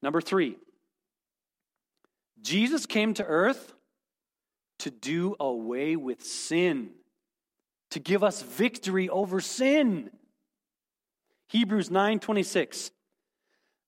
Number 0.00 0.22
three, 0.22 0.56
Jesus 2.40 2.86
came 2.86 3.12
to 3.14 3.24
earth 3.24 3.74
to 4.78 4.90
do 4.90 5.36
away 5.38 5.94
with 5.94 6.24
sin, 6.24 6.90
to 7.90 8.00
give 8.00 8.24
us 8.24 8.40
victory 8.40 9.08
over 9.10 9.40
sin. 9.40 10.10
Hebrews 11.48 11.90
9:26. 11.90 12.90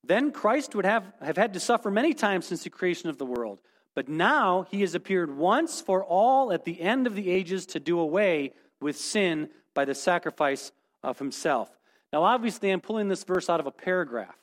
Then 0.06 0.30
Christ 0.30 0.74
would 0.74 0.84
have, 0.84 1.10
have 1.22 1.38
had 1.38 1.54
to 1.54 1.60
suffer 1.60 1.90
many 1.90 2.12
times 2.12 2.46
since 2.46 2.62
the 2.62 2.70
creation 2.70 3.08
of 3.08 3.16
the 3.16 3.24
world. 3.24 3.60
But 3.94 4.08
now 4.08 4.66
he 4.70 4.80
has 4.80 4.94
appeared 4.94 5.36
once 5.36 5.80
for 5.80 6.04
all 6.04 6.52
at 6.52 6.64
the 6.64 6.80
end 6.80 7.06
of 7.06 7.14
the 7.14 7.30
ages 7.30 7.66
to 7.66 7.80
do 7.80 7.98
away 7.98 8.52
with 8.80 8.96
sin 8.96 9.50
by 9.72 9.84
the 9.84 9.94
sacrifice 9.94 10.72
of 11.02 11.18
himself. 11.18 11.70
Now, 12.12 12.24
obviously, 12.24 12.70
I'm 12.70 12.80
pulling 12.80 13.08
this 13.08 13.24
verse 13.24 13.48
out 13.48 13.60
of 13.60 13.66
a 13.66 13.72
paragraph. 13.72 14.36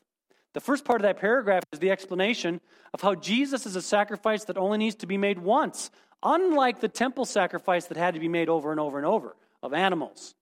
The 0.54 0.60
first 0.60 0.84
part 0.84 1.02
of 1.02 1.04
that 1.04 1.20
paragraph 1.20 1.64
is 1.72 1.80
the 1.80 1.92
explanation 1.92 2.60
of 2.94 3.02
how 3.02 3.16
Jesus 3.16 3.66
is 3.66 3.76
a 3.76 3.82
sacrifice 3.82 4.46
that 4.46 4.58
only 4.58 4.78
needs 4.78 4.96
to 4.96 5.08
be 5.08 5.18
made 5.18 5.40
once, 5.40 5.92
unlike 6.24 6.82
the 6.82 6.90
temple 6.90 7.26
sacrifice 7.26 7.86
that 7.86 7.98
had 7.98 8.14
to 8.14 8.20
be 8.20 8.28
made 8.28 8.50
over 8.50 8.72
and 8.72 8.80
over 8.80 8.98
and 8.98 9.08
over 9.08 9.36
of 9.64 9.74
animals. 9.74 10.36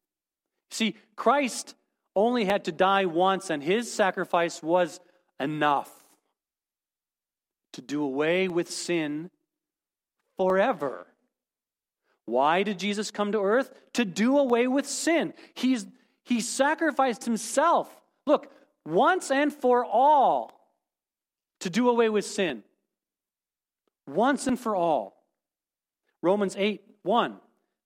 See, 0.71 0.95
Christ 1.15 1.75
only 2.15 2.45
had 2.45 2.65
to 2.65 2.71
die 2.71 3.05
once, 3.05 3.49
and 3.49 3.61
his 3.63 3.91
sacrifice 3.91 4.63
was 4.63 4.99
enough 5.39 5.98
to 7.73 7.81
do 7.81 8.03
away 8.03 8.47
with 8.47 8.69
sin 8.69 9.29
forever. 10.37 11.07
Why 12.25 12.63
did 12.63 12.79
Jesus 12.79 13.11
come 13.11 13.31
to 13.31 13.41
earth? 13.41 13.71
To 13.93 14.05
do 14.05 14.37
away 14.37 14.67
with 14.67 14.87
sin. 14.87 15.33
He's, 15.55 15.85
he 16.23 16.41
sacrificed 16.41 17.25
himself. 17.25 17.89
Look, 18.25 18.51
once 18.85 19.31
and 19.31 19.51
for 19.51 19.83
all 19.83 20.51
to 21.61 21.69
do 21.69 21.89
away 21.89 22.09
with 22.09 22.25
sin. 22.25 22.63
Once 24.07 24.47
and 24.47 24.59
for 24.59 24.75
all. 24.75 25.23
Romans 26.21 26.55
8 26.57 26.81
1. 27.03 27.37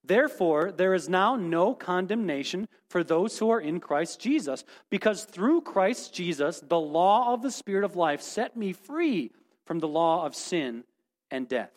Therefore, 0.06 0.70
there 0.70 0.92
is 0.92 1.08
now 1.08 1.36
no 1.36 1.74
condemnation 1.74 2.68
for 2.90 3.02
those 3.02 3.38
who 3.38 3.48
are 3.48 3.60
in 3.60 3.80
Christ 3.80 4.20
Jesus, 4.20 4.62
because 4.90 5.24
through 5.24 5.62
Christ 5.62 6.12
Jesus, 6.12 6.60
the 6.60 6.78
law 6.78 7.32
of 7.32 7.40
the 7.40 7.50
Spirit 7.50 7.84
of 7.84 7.96
life 7.96 8.20
set 8.20 8.54
me 8.54 8.74
free 8.74 9.32
from 9.64 9.78
the 9.78 9.88
law 9.88 10.24
of 10.24 10.34
sin 10.34 10.84
and 11.30 11.48
death. 11.48 11.72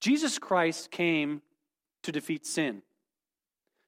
Jesus 0.00 0.38
Christ 0.38 0.90
came 0.90 1.42
to 2.02 2.12
defeat 2.12 2.46
sin. 2.46 2.82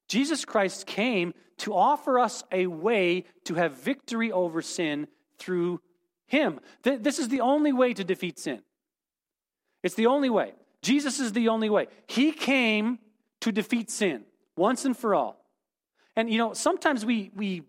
Jesus 0.09 0.45
Christ 0.45 0.87
came 0.87 1.35
to 1.59 1.75
offer 1.75 2.19
us 2.19 2.43
a 2.51 2.67
way 2.67 3.25
to 3.45 3.55
have 3.55 3.75
victory 3.75 4.33
over 4.33 4.63
sin 4.63 5.07
through 5.39 5.81
Him. 6.27 6.61
This 6.83 7.19
is 7.19 7.29
the 7.29 7.41
only 7.41 7.73
way 7.73 7.93
to 7.95 8.05
defeat 8.05 8.39
sin. 8.39 8.63
It's 9.83 9.95
the 9.95 10.07
only 10.07 10.31
way. 10.31 10.55
Jesus 10.83 11.21
is 11.21 11.33
the 11.33 11.49
only 11.49 11.71
way. 11.71 11.89
He 12.07 12.33
came 12.33 12.99
to 13.41 13.53
defeat 13.53 13.91
sin 13.91 14.25
once 14.57 14.85
and 14.85 14.97
for 14.97 15.15
all. 15.15 15.45
And 16.17 16.31
you 16.31 16.39
know, 16.39 16.53
sometimes 16.53 17.05
we 17.05 17.31
we 17.35 17.63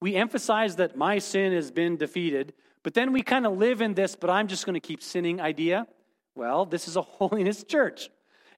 we 0.00 0.14
emphasize 0.14 0.76
that 0.76 0.96
my 0.96 1.18
sin 1.18 1.52
has 1.52 1.70
been 1.70 1.96
defeated, 1.96 2.54
but 2.82 2.94
then 2.94 3.12
we 3.12 3.22
kind 3.22 3.46
of 3.46 3.58
live 3.58 3.80
in 3.80 3.94
this, 3.94 4.16
but 4.16 4.30
I'm 4.30 4.48
just 4.48 4.64
going 4.64 4.74
to 4.74 4.80
keep 4.80 5.02
sinning 5.02 5.40
idea. 5.40 5.86
Well, 6.34 6.64
this 6.64 6.88
is 6.88 6.96
a 6.96 7.02
holiness 7.18 7.64
church. 7.64 8.08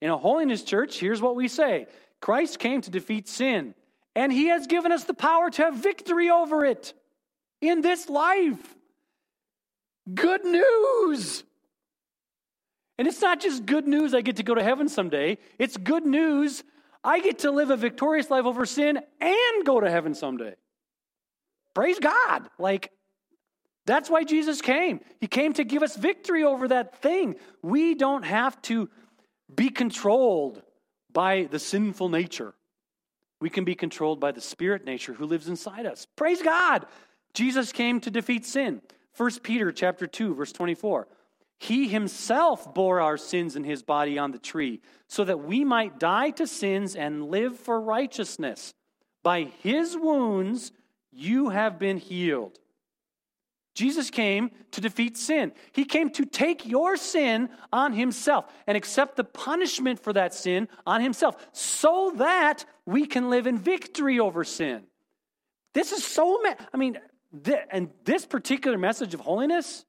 In 0.01 0.11
a 0.11 0.17
holiness 0.17 0.63
church, 0.63 0.99
here's 0.99 1.23
what 1.23 1.37
we 1.37 1.49
say 1.49 1.87
Christ 2.21 2.59
came 2.59 2.81
to 2.83 2.91
defeat 2.91 3.29
sin, 3.29 3.75
and 4.15 4.33
he 4.33 4.49
has 4.49 4.67
given 4.67 4.93
us 4.93 5.05
the 5.05 5.15
power 5.15 5.51
to 5.51 5.63
have 5.63 5.75
victory 5.77 6.31
over 6.31 6.65
it 6.65 6.95
in 7.61 7.81
this 7.81 8.09
life. 8.09 8.75
Good 10.13 10.45
news. 10.45 11.45
And 12.99 13.09
it's 13.09 13.23
not 13.23 13.41
just 13.41 13.65
good 13.67 13.87
news 13.87 14.15
I 14.15 14.21
get 14.21 14.37
to 14.37 14.43
go 14.43 14.55
to 14.55 14.63
heaven 14.63 14.89
someday, 14.89 15.39
it's 15.59 15.77
good 15.77 16.05
news 16.05 16.63
I 17.05 17.21
get 17.21 17.41
to 17.41 17.51
live 17.51 17.71
a 17.71 17.77
victorious 17.77 18.31
life 18.31 18.45
over 18.45 18.65
sin 18.65 19.01
and 19.21 19.65
go 19.65 19.81
to 19.81 19.91
heaven 19.91 20.15
someday. 20.15 20.55
Praise 21.75 21.99
God. 21.99 22.49
Like, 22.59 22.93
that's 23.85 24.09
why 24.09 24.25
Jesus 24.25 24.61
came. 24.61 25.01
He 25.21 25.27
came 25.27 25.53
to 25.55 25.65
give 25.65 25.83
us 25.83 25.97
victory 25.97 26.45
over 26.45 26.69
that 26.69 27.01
thing. 27.03 27.37
We 27.63 27.95
don't 27.95 28.25
have 28.25 28.61
to 28.63 28.89
be 29.55 29.71
controlled 29.71 30.63
by 31.13 31.49
the 31.51 31.59
sinful 31.59 32.09
nature. 32.09 32.55
We 33.41 33.51
can 33.51 33.65
be 33.65 33.75
controlled 33.75 34.21
by 34.21 34.33
the 34.33 34.41
spirit 34.41 34.85
nature 34.85 35.15
who 35.15 35.27
lives 35.27 35.49
inside 35.49 35.85
us. 35.85 36.07
Praise 36.17 36.43
God. 36.43 36.87
Jesus 37.35 37.73
came 37.73 38.01
to 38.01 38.11
defeat 38.11 38.47
sin. 38.47 38.83
1 39.17 39.41
Peter 39.43 39.73
chapter 39.73 40.07
2 40.07 40.35
verse 40.35 40.53
24. 40.53 41.09
He 41.59 41.89
himself 41.89 42.73
bore 42.73 43.01
our 43.01 43.17
sins 43.17 43.57
in 43.57 43.65
his 43.65 43.83
body 43.83 44.19
on 44.19 44.33
the 44.33 44.39
tree 44.39 44.81
so 45.09 45.25
that 45.25 45.45
we 45.45 45.65
might 45.65 45.99
die 45.99 46.31
to 46.31 46.47
sins 46.47 46.95
and 46.97 47.31
live 47.31 47.59
for 47.59 47.81
righteousness. 47.81 48.75
By 49.23 49.45
his 49.63 49.97
wounds 49.97 50.73
you 51.13 51.51
have 51.51 51.79
been 51.79 51.99
healed. 51.99 52.59
Jesus 53.75 54.11
came 54.11 54.51
to 54.73 54.81
defeat 54.81 55.17
sin. 55.17 55.53
He 55.73 55.85
came 55.85 56.11
to 56.11 56.27
take 56.27 56.67
your 56.67 56.97
sin 56.97 57.49
on 57.73 57.93
himself 57.95 58.45
and 58.67 58.77
accept 58.77 59.17
the 59.17 59.25
punishment 59.25 59.99
for 59.99 60.13
that 60.13 60.35
sin 60.35 60.69
on 60.87 61.01
himself 61.01 61.37
so 61.53 62.13
that 62.17 62.67
we 62.85 63.07
can 63.07 63.31
live 63.31 63.47
in 63.47 63.57
victory 63.57 64.21
over 64.21 64.45
sin. 64.45 64.83
This 65.73 65.93
is 65.93 66.05
so, 66.05 66.43
I 66.73 66.77
mean, 66.77 66.99
and 67.71 67.89
this 68.05 68.27
particular 68.27 68.77
message 68.77 69.15
of 69.15 69.21
holiness, 69.21 69.87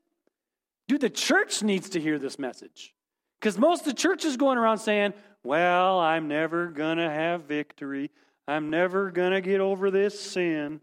dude, 0.88 1.02
the 1.02 1.10
church 1.10 1.62
needs 1.62 1.90
to 1.90 2.00
hear 2.00 2.18
this 2.18 2.40
message. 2.40 2.94
Because 3.40 3.58
most 3.58 3.82
of 3.82 3.88
the 3.88 3.94
church 3.94 4.24
is 4.24 4.38
going 4.38 4.58
around 4.58 4.78
saying, 4.78 5.14
well, 5.44 6.00
I'm 6.00 6.30
never 6.30 6.68
going 6.68 6.98
to 7.00 7.10
have 7.10 7.44
victory. 7.44 8.12
I'm 8.48 8.70
never 8.70 9.12
going 9.12 9.34
to 9.34 9.42
get 9.42 9.60
over 9.60 9.92
this 9.92 10.18
sin. 10.18 10.80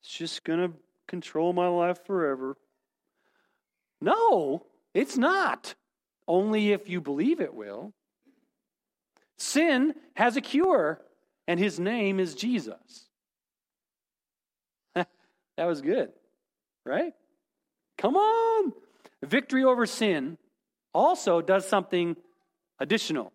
It's 0.00 0.10
just 0.10 0.42
going 0.42 0.58
to 0.58 0.76
control 1.08 1.52
my 1.52 1.66
life 1.66 2.04
forever. 2.06 2.56
No, 4.00 4.64
it's 4.94 5.16
not. 5.16 5.74
Only 6.28 6.72
if 6.72 6.88
you 6.88 7.00
believe 7.00 7.40
it 7.40 7.54
will. 7.54 7.92
Sin 9.38 9.94
has 10.14 10.36
a 10.36 10.40
cure, 10.40 11.00
and 11.46 11.58
his 11.58 11.80
name 11.80 12.20
is 12.20 12.34
Jesus. 12.34 13.08
that 14.94 15.06
was 15.56 15.80
good, 15.80 16.10
right? 16.84 17.14
Come 17.96 18.16
on. 18.16 18.72
Victory 19.22 19.64
over 19.64 19.86
sin 19.86 20.38
also 20.92 21.40
does 21.40 21.66
something 21.66 22.16
additional. 22.78 23.32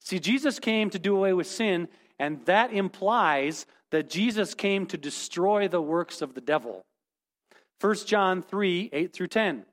See, 0.00 0.18
Jesus 0.18 0.58
came 0.58 0.90
to 0.90 0.98
do 0.98 1.16
away 1.16 1.32
with 1.32 1.46
sin, 1.46 1.88
and 2.18 2.44
that 2.46 2.72
implies 2.72 3.66
that 3.90 4.10
Jesus 4.10 4.54
came 4.54 4.86
to 4.86 4.96
destroy 4.96 5.68
the 5.68 5.82
works 5.82 6.22
of 6.22 6.34
the 6.34 6.40
devil. 6.40 6.84
1 7.80 7.94
John 8.06 8.42
3 8.42 8.90
8 8.92 9.12
through 9.12 9.28
10. 9.28 9.64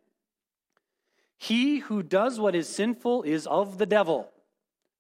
He 1.38 1.80
who 1.80 2.04
does 2.04 2.40
what 2.40 2.56
is 2.56 2.70
sinful 2.70 3.24
is 3.24 3.48
of 3.48 3.78
the 3.78 3.86
devil, 3.86 4.30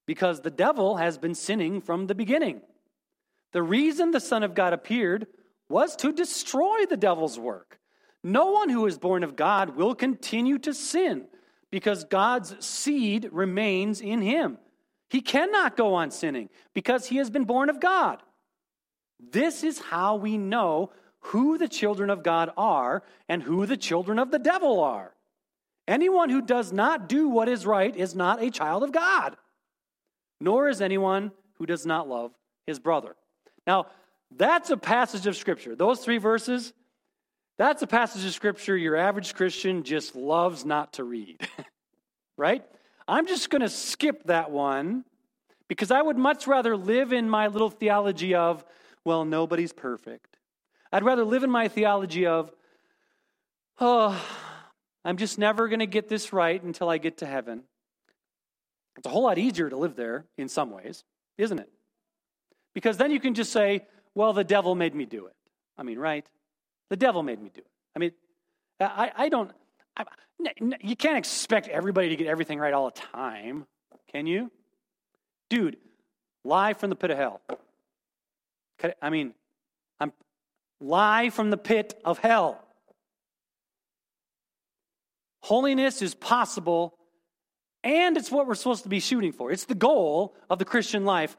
because 0.05 0.41
the 0.41 0.51
devil 0.51 0.97
has 0.97 1.17
been 1.17 1.35
sinning 1.35 1.81
from 1.81 2.07
the 2.07 2.15
beginning. 2.15 2.61
The 3.53 3.63
reason 3.63 4.11
the 4.11 4.19
Son 4.19 4.43
of 4.43 4.55
God 4.55 4.73
appeared 4.73 5.27
was 5.69 5.95
to 5.97 6.11
destroy 6.11 6.85
the 6.89 6.97
devil's 6.97 7.39
work. 7.39 7.79
No 8.23 8.51
one 8.51 8.69
who 8.69 8.85
is 8.87 8.97
born 8.97 9.23
of 9.23 9.35
God 9.35 9.75
will 9.75 9.95
continue 9.95 10.57
to 10.59 10.73
sin, 10.73 11.27
because 11.71 12.03
God's 12.03 12.65
seed 12.65 13.29
remains 13.31 14.01
in 14.01 14.21
him. 14.21 14.57
He 15.13 15.21
cannot 15.21 15.77
go 15.77 15.93
on 15.93 16.09
sinning 16.09 16.49
because 16.73 17.05
he 17.05 17.17
has 17.17 17.29
been 17.29 17.43
born 17.43 17.69
of 17.69 17.79
God. 17.79 18.23
This 19.19 19.63
is 19.63 19.77
how 19.77 20.15
we 20.15 20.39
know 20.39 20.89
who 21.19 21.59
the 21.59 21.67
children 21.67 22.09
of 22.09 22.23
God 22.23 22.49
are 22.57 23.03
and 23.29 23.43
who 23.43 23.67
the 23.67 23.77
children 23.77 24.17
of 24.17 24.31
the 24.31 24.39
devil 24.39 24.79
are. 24.79 25.13
Anyone 25.87 26.31
who 26.31 26.41
does 26.41 26.73
not 26.73 27.07
do 27.07 27.29
what 27.29 27.47
is 27.47 27.63
right 27.63 27.95
is 27.95 28.15
not 28.15 28.41
a 28.41 28.49
child 28.49 28.81
of 28.81 28.91
God, 28.91 29.37
nor 30.41 30.67
is 30.67 30.81
anyone 30.81 31.31
who 31.59 31.67
does 31.67 31.85
not 31.85 32.09
love 32.09 32.31
his 32.65 32.79
brother. 32.79 33.15
Now, 33.67 33.85
that's 34.35 34.71
a 34.71 34.77
passage 34.77 35.27
of 35.27 35.37
Scripture. 35.37 35.75
Those 35.75 35.99
three 35.99 36.17
verses, 36.17 36.73
that's 37.59 37.83
a 37.83 37.87
passage 37.87 38.25
of 38.25 38.33
Scripture 38.33 38.75
your 38.75 38.95
average 38.95 39.35
Christian 39.35 39.83
just 39.83 40.15
loves 40.15 40.65
not 40.65 40.93
to 40.93 41.03
read, 41.03 41.47
right? 42.35 42.65
I'm 43.07 43.27
just 43.27 43.49
going 43.49 43.61
to 43.61 43.69
skip 43.69 44.23
that 44.25 44.51
one 44.51 45.03
because 45.67 45.91
I 45.91 46.01
would 46.01 46.17
much 46.17 46.47
rather 46.47 46.77
live 46.77 47.13
in 47.13 47.29
my 47.29 47.47
little 47.47 47.69
theology 47.69 48.35
of, 48.35 48.63
well, 49.05 49.25
nobody's 49.25 49.73
perfect. 49.73 50.37
I'd 50.91 51.03
rather 51.03 51.23
live 51.23 51.43
in 51.43 51.49
my 51.49 51.67
theology 51.67 52.25
of, 52.25 52.51
oh, 53.79 54.19
I'm 55.03 55.17
just 55.17 55.37
never 55.37 55.67
going 55.67 55.79
to 55.79 55.87
get 55.87 56.07
this 56.07 56.31
right 56.31 56.61
until 56.61 56.89
I 56.89 56.97
get 56.97 57.17
to 57.17 57.25
heaven. 57.25 57.63
It's 58.97 59.07
a 59.07 59.09
whole 59.09 59.23
lot 59.23 59.37
easier 59.37 59.69
to 59.69 59.75
live 59.75 59.95
there 59.95 60.25
in 60.37 60.47
some 60.47 60.71
ways, 60.71 61.03
isn't 61.37 61.59
it? 61.59 61.69
Because 62.73 62.97
then 62.97 63.11
you 63.11 63.19
can 63.19 63.33
just 63.33 63.51
say, 63.51 63.85
well, 64.15 64.33
the 64.33 64.43
devil 64.43 64.75
made 64.75 64.93
me 64.93 65.05
do 65.05 65.25
it. 65.25 65.35
I 65.77 65.83
mean, 65.83 65.97
right? 65.97 66.25
The 66.89 66.95
devil 66.95 67.23
made 67.23 67.41
me 67.41 67.49
do 67.53 67.61
it. 67.61 67.71
I 67.95 67.99
mean, 67.99 68.11
I, 68.79 69.11
I 69.15 69.29
don't, 69.29 69.51
You 70.81 70.95
can't 70.95 71.17
expect 71.17 71.67
everybody 71.67 72.09
to 72.09 72.15
get 72.15 72.27
everything 72.27 72.59
right 72.59 72.73
all 72.73 72.89
the 72.89 72.99
time, 72.99 73.65
can 74.11 74.27
you? 74.27 74.51
Dude, 75.49 75.77
live 76.43 76.77
from 76.77 76.89
the 76.89 76.95
pit 76.95 77.11
of 77.11 77.17
hell. 77.17 77.41
I 79.01 79.09
mean, 79.09 79.33
I'm 79.99 80.11
live 80.81 81.33
from 81.33 81.49
the 81.49 81.57
pit 81.57 81.99
of 82.03 82.17
hell. 82.17 82.63
Holiness 85.43 86.01
is 86.01 86.13
possible, 86.15 86.97
and 87.83 88.17
it's 88.17 88.31
what 88.31 88.47
we're 88.47 88.55
supposed 88.55 88.83
to 88.83 88.89
be 88.89 88.99
shooting 88.99 89.31
for. 89.31 89.51
It's 89.51 89.65
the 89.65 89.75
goal 89.75 90.35
of 90.49 90.59
the 90.59 90.65
Christian 90.65 91.05
life. 91.05 91.37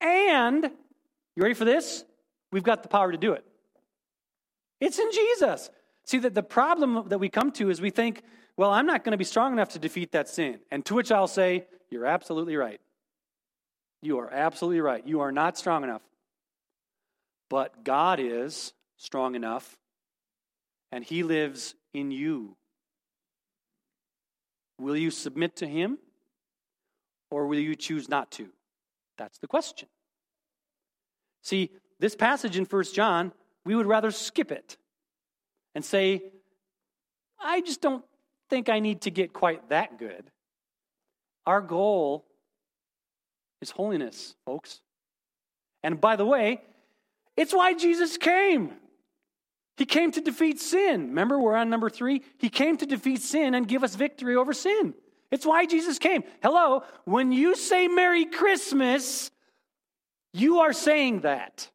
And, 0.00 0.64
you 0.64 1.42
ready 1.42 1.54
for 1.54 1.64
this? 1.64 2.04
We've 2.52 2.62
got 2.62 2.82
the 2.82 2.88
power 2.88 3.12
to 3.12 3.18
do 3.18 3.32
it. 3.32 3.44
It's 4.80 4.98
in 4.98 5.10
Jesus. 5.12 5.70
See, 6.08 6.16
that 6.20 6.34
the 6.34 6.42
problem 6.42 7.10
that 7.10 7.18
we 7.18 7.28
come 7.28 7.52
to 7.52 7.68
is 7.68 7.82
we 7.82 7.90
think, 7.90 8.22
well, 8.56 8.70
I'm 8.70 8.86
not 8.86 9.04
going 9.04 9.10
to 9.10 9.18
be 9.18 9.24
strong 9.24 9.52
enough 9.52 9.68
to 9.70 9.78
defeat 9.78 10.12
that 10.12 10.26
sin. 10.26 10.58
And 10.70 10.82
to 10.86 10.94
which 10.94 11.12
I'll 11.12 11.28
say, 11.28 11.66
you're 11.90 12.06
absolutely 12.06 12.56
right. 12.56 12.80
You 14.00 14.18
are 14.20 14.32
absolutely 14.32 14.80
right. 14.80 15.06
You 15.06 15.20
are 15.20 15.30
not 15.30 15.58
strong 15.58 15.84
enough. 15.84 16.00
But 17.50 17.84
God 17.84 18.20
is 18.20 18.72
strong 18.96 19.34
enough, 19.34 19.76
and 20.90 21.04
He 21.04 21.22
lives 21.22 21.74
in 21.92 22.10
you. 22.10 22.56
Will 24.80 24.96
you 24.96 25.10
submit 25.10 25.56
to 25.56 25.66
him 25.66 25.98
or 27.30 27.46
will 27.46 27.58
you 27.58 27.74
choose 27.74 28.08
not 28.08 28.30
to? 28.32 28.48
That's 29.18 29.36
the 29.38 29.46
question. 29.46 29.88
See, 31.42 31.70
this 31.98 32.16
passage 32.16 32.56
in 32.56 32.64
First 32.64 32.94
John, 32.94 33.32
we 33.66 33.74
would 33.74 33.86
rather 33.86 34.10
skip 34.10 34.50
it 34.50 34.78
and 35.74 35.84
say, 35.84 36.22
I 37.40 37.60
just 37.60 37.80
don't 37.80 38.04
think 38.50 38.68
I 38.68 38.80
need 38.80 39.02
to 39.02 39.10
get 39.10 39.32
quite 39.32 39.68
that 39.68 39.98
good. 39.98 40.30
Our 41.46 41.60
goal 41.60 42.24
is 43.60 43.70
holiness, 43.70 44.34
folks. 44.44 44.80
And 45.82 46.00
by 46.00 46.16
the 46.16 46.26
way, 46.26 46.60
it's 47.36 47.54
why 47.54 47.74
Jesus 47.74 48.16
came. 48.16 48.72
He 49.76 49.86
came 49.86 50.10
to 50.12 50.20
defeat 50.20 50.60
sin. 50.60 51.08
Remember, 51.08 51.38
we're 51.38 51.54
on 51.54 51.70
number 51.70 51.88
three? 51.88 52.22
He 52.38 52.48
came 52.48 52.76
to 52.78 52.86
defeat 52.86 53.22
sin 53.22 53.54
and 53.54 53.68
give 53.68 53.84
us 53.84 53.94
victory 53.94 54.34
over 54.34 54.52
sin. 54.52 54.94
It's 55.30 55.46
why 55.46 55.66
Jesus 55.66 55.98
came. 55.98 56.24
Hello, 56.42 56.82
when 57.04 57.30
you 57.32 57.54
say 57.54 57.86
Merry 57.86 58.24
Christmas, 58.24 59.30
you 60.32 60.58
are 60.60 60.72
saying 60.72 61.20
that. 61.20 61.70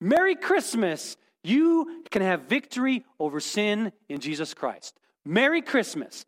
Merry 0.00 0.36
Christmas, 0.36 1.16
you 1.44 2.02
can 2.10 2.22
have 2.22 2.42
victory 2.42 3.04
over 3.20 3.38
sin 3.38 3.92
in 4.08 4.20
Jesus 4.20 4.54
Christ. 4.54 4.98
Merry 5.24 5.62
Christmas. 5.62 6.24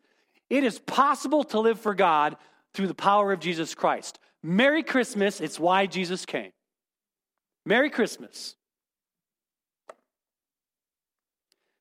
It 0.49 0.63
is 0.63 0.79
possible 0.79 1.43
to 1.45 1.59
live 1.59 1.79
for 1.79 1.93
God 1.93 2.37
through 2.73 2.87
the 2.87 2.93
power 2.93 3.31
of 3.33 3.39
Jesus 3.39 3.75
Christ. 3.75 4.19
Merry 4.43 4.83
Christmas, 4.83 5.41
it's 5.41 5.59
why 5.59 5.87
Jesus 5.87 6.25
came. 6.25 6.51
Merry 7.65 7.89
Christmas. 7.89 8.55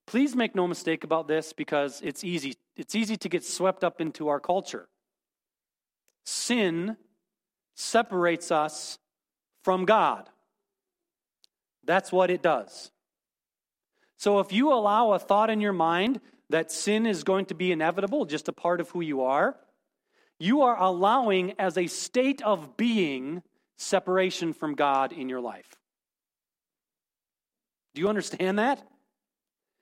Please 0.06 0.34
make 0.34 0.54
no 0.54 0.66
mistake 0.66 1.04
about 1.04 1.28
this 1.28 1.52
because 1.52 2.00
it's 2.02 2.24
easy. 2.24 2.54
It's 2.76 2.94
easy 2.94 3.16
to 3.18 3.28
get 3.28 3.44
swept 3.44 3.84
up 3.84 4.00
into 4.00 4.28
our 4.28 4.40
culture. 4.40 4.88
Sin 6.24 6.96
separates 7.74 8.50
us 8.50 8.98
from 9.62 9.84
God. 9.84 10.28
That's 11.84 12.10
what 12.10 12.30
it 12.30 12.42
does. 12.42 12.90
So 14.16 14.40
if 14.40 14.52
you 14.52 14.72
allow 14.72 15.12
a 15.12 15.18
thought 15.18 15.50
in 15.50 15.60
your 15.60 15.72
mind 15.72 16.20
that 16.50 16.72
sin 16.72 17.06
is 17.06 17.24
going 17.24 17.46
to 17.46 17.54
be 17.54 17.72
inevitable, 17.72 18.24
just 18.24 18.48
a 18.48 18.52
part 18.52 18.80
of 18.80 18.90
who 18.90 19.00
you 19.00 19.22
are, 19.22 19.56
you 20.38 20.62
are 20.62 20.78
allowing 20.78 21.54
as 21.58 21.76
a 21.76 21.86
state 21.86 22.42
of 22.42 22.76
being 22.76 23.42
separation 23.76 24.52
from 24.52 24.74
God 24.74 25.12
in 25.12 25.28
your 25.28 25.40
life. 25.40 25.68
Do 27.94 28.00
you 28.00 28.08
understand 28.08 28.58
that? 28.58 28.86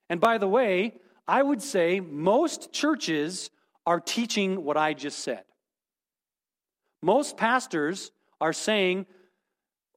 And 0.08 0.20
by 0.20 0.38
the 0.38 0.48
way, 0.48 0.94
I 1.26 1.42
would 1.42 1.62
say 1.62 2.00
most 2.00 2.72
churches 2.72 3.50
are 3.86 4.00
teaching 4.00 4.64
what 4.64 4.76
I 4.76 4.94
just 4.94 5.20
said. 5.20 5.44
Most 7.02 7.36
pastors 7.36 8.10
are 8.40 8.52
saying, 8.52 9.06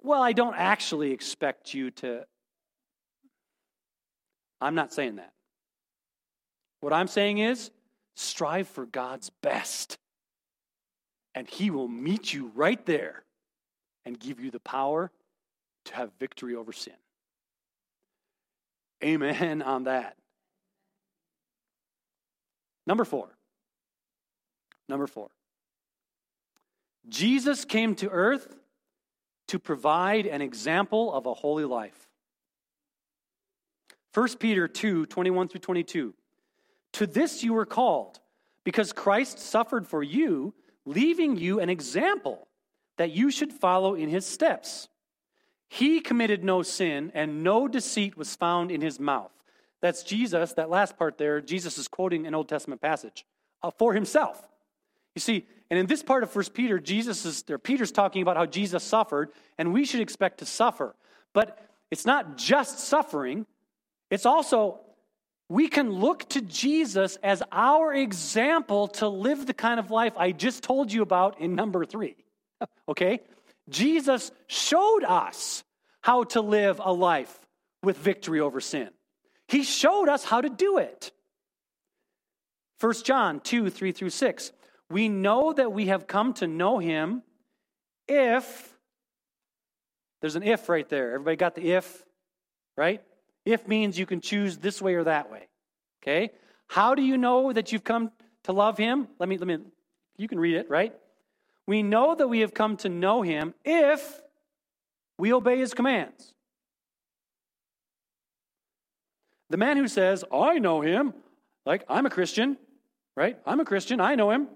well, 0.02 0.21
I 0.21 0.34
don't 0.34 0.56
actually 0.56 1.12
expect 1.12 1.73
you 1.73 1.91
to. 1.91 2.26
I'm 4.60 4.76
not 4.76 4.93
saying 4.93 5.17
that. 5.17 5.32
What 6.80 6.93
I'm 6.93 7.08
saying 7.08 7.39
is, 7.39 7.72
strive 8.15 8.67
for 8.67 8.86
God's 8.86 9.30
best, 9.41 9.98
and 11.36 11.48
He 11.48 11.70
will 11.70 11.88
meet 11.88 12.34
you 12.34 12.52
right 12.56 12.84
there 12.86 13.24
and 14.06 14.20
give 14.20 14.39
you 14.39 14.52
the 14.52 14.60
power 14.60 15.12
to 15.86 15.96
have 15.96 16.12
victory 16.20 16.56
over 16.56 16.72
sin. 16.72 16.93
Amen 19.04 19.62
on 19.62 19.84
that. 19.84 20.15
Number 22.86 23.06
four. 23.06 23.28
Number 24.89 25.08
four. 25.08 25.30
Jesus 27.10 27.65
came 27.65 27.96
to 27.96 28.10
earth 28.10 28.56
to 29.50 29.60
provide 29.60 30.26
an 30.26 30.41
example 30.41 31.13
of 31.13 31.26
a 31.26 31.34
holy 31.34 31.65
life. 31.65 32.07
1 34.17 34.38
Peter 34.39 34.67
2 34.67 35.06
21 35.06 35.47
through 35.47 35.60
22. 35.60 36.12
To 36.93 37.06
this 37.06 37.43
you 37.43 37.53
were 37.53 37.67
called, 37.67 38.19
because 38.63 38.91
Christ 38.91 39.38
suffered 39.38 39.86
for 39.86 40.01
you, 40.01 40.56
leaving 40.86 41.38
you 41.38 41.60
an 41.60 41.69
example 41.69 42.47
that 42.97 43.12
you 43.12 43.30
should 43.30 43.53
follow 43.53 43.93
in 43.93 44.10
his 44.10 44.25
steps. 44.25 44.89
He 45.69 45.99
committed 45.99 46.43
no 46.43 46.63
sin, 46.63 47.12
and 47.13 47.43
no 47.43 47.67
deceit 47.67 48.17
was 48.17 48.36
found 48.36 48.71
in 48.71 48.82
his 48.82 48.99
mouth. 48.99 49.30
That's 49.82 50.01
Jesus, 50.01 50.53
that 50.53 50.71
last 50.71 50.97
part 50.97 51.19
there, 51.19 51.39
Jesus 51.39 51.77
is 51.77 51.88
quoting 51.88 52.25
an 52.25 52.34
Old 52.34 52.49
Testament 52.49 52.82
passage 52.82 53.23
uh, 53.62 53.69
for 53.69 53.93
himself. 53.93 54.49
You 55.13 55.19
see, 55.19 55.45
and 55.69 55.77
in 55.77 55.86
this 55.86 56.01
part 56.01 56.23
of 56.23 56.32
First 56.32 56.56
Peter, 56.56 56.80
Jesus 56.80 57.23
is 57.23 57.43
there, 57.43 57.60
Peter's 57.60 57.91
talking 57.91 58.23
about 58.23 58.36
how 58.36 58.47
Jesus 58.47 58.84
suffered, 58.84 59.30
and 59.60 59.73
we 59.73 59.86
should 59.86 60.01
expect 60.01 60.39
to 60.39 60.45
suffer. 60.47 60.95
But 61.34 61.60
it's 61.91 62.08
not 62.08 62.36
just 62.36 62.80
suffering, 62.80 63.45
it's 64.10 64.26
also 64.26 64.80
we 65.50 65.70
can 65.70 65.91
look 65.91 66.28
to 66.30 66.41
Jesus 66.41 67.17
as 67.24 67.41
our 67.52 67.93
example 67.93 68.88
to 68.89 69.08
live 69.08 69.46
the 69.46 69.54
kind 69.54 69.80
of 69.80 69.91
life 69.91 70.13
I 70.17 70.32
just 70.32 70.63
told 70.63 70.91
you 70.91 71.02
about 71.02 71.39
in 71.39 71.56
number 71.56 71.86
three. 71.86 72.15
okay? 72.89 73.22
Jesus 73.70 74.32
showed 74.48 75.04
us 75.04 75.63
how 76.02 76.24
to 76.26 76.41
live 76.41 76.82
a 76.84 76.91
life 76.91 77.39
with 77.84 77.98
victory 77.98 78.39
over 78.39 78.60
sin. 78.60 78.89
He 79.48 79.63
showed 79.63 80.10
us 80.10 80.26
how 80.26 80.41
to 80.41 80.50
do 80.50 80.78
it. 80.78 81.12
1 82.80 82.93
John 83.04 83.39
2 83.39 83.70
3 83.70 83.91
through 83.91 84.10
6. 84.10 84.52
We 84.89 85.10
know 85.10 85.54
that 85.54 85.72
we 85.72 85.88
have 85.88 86.08
come 86.08 86.34
to 86.36 86.48
know 86.48 86.80
him 86.80 87.24
if, 88.08 88.78
there's 90.22 90.36
an 90.36 90.43
if 90.43 90.70
right 90.70 90.88
there. 90.88 91.13
Everybody 91.13 91.38
got 91.38 91.56
the 91.56 91.74
if, 91.74 92.04
right? 92.78 93.02
If 93.47 93.65
means 93.65 93.97
you 93.97 94.05
can 94.05 94.19
choose 94.19 94.57
this 94.57 94.81
way 94.81 94.95
or 94.95 95.05
that 95.05 95.31
way. 95.31 95.47
Okay? 96.03 96.31
How 96.67 96.95
do 96.95 97.01
you 97.01 97.17
know 97.17 97.53
that 97.53 97.71
you've 97.71 97.86
come 97.86 98.12
to 98.43 98.51
love 98.51 98.77
him? 98.77 99.07
Let 99.19 99.29
me, 99.29 99.38
let 99.38 99.47
me, 99.47 99.60
you 100.17 100.27
can 100.27 100.38
read 100.38 100.57
it, 100.57 100.69
right? 100.69 100.93
We 101.65 101.81
know 101.81 102.13
that 102.13 102.27
we 102.27 102.41
have 102.41 102.53
come 102.53 102.75
to 102.77 102.89
know 102.89 103.21
him 103.21 103.53
if 103.63 104.19
we 105.17 105.31
obey 105.31 105.60
his 105.60 105.73
commands. 105.73 106.33
The 109.49 109.57
man 109.57 109.77
who 109.77 109.88
says, 109.88 110.25
I 110.29 110.60
know 110.60 110.81
him, 110.81 111.13
like 111.65 111.86
I'm 111.88 112.05
a 112.05 112.10
Christian, 112.10 112.57
right? 113.15 113.39
I'm 113.45 113.62
a 113.62 113.65
Christian, 113.65 114.01
I 114.01 114.15
know 114.15 114.29
him. 114.29 114.49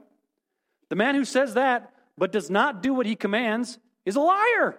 The 0.90 0.98
man 0.98 1.16
who 1.16 1.24
says 1.24 1.54
that 1.54 1.94
but 2.18 2.34
does 2.34 2.50
not 2.50 2.84
do 2.84 2.94
what 2.94 3.06
he 3.06 3.16
commands 3.16 3.80
is 4.06 4.18
a 4.18 4.22
liar. 4.22 4.78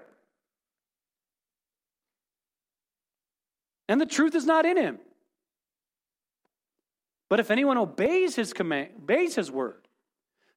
And 3.93 4.01
the 4.01 4.07
truth 4.07 4.35
is 4.35 4.47
not 4.47 4.65
in 4.65 4.79
him. 4.79 4.99
But 7.29 7.41
if 7.41 7.51
anyone 7.51 7.77
obeys 7.77 8.35
his 8.35 8.55
command, 8.55 8.89
obeys 8.97 9.35
his 9.35 9.51
word, 9.51 9.87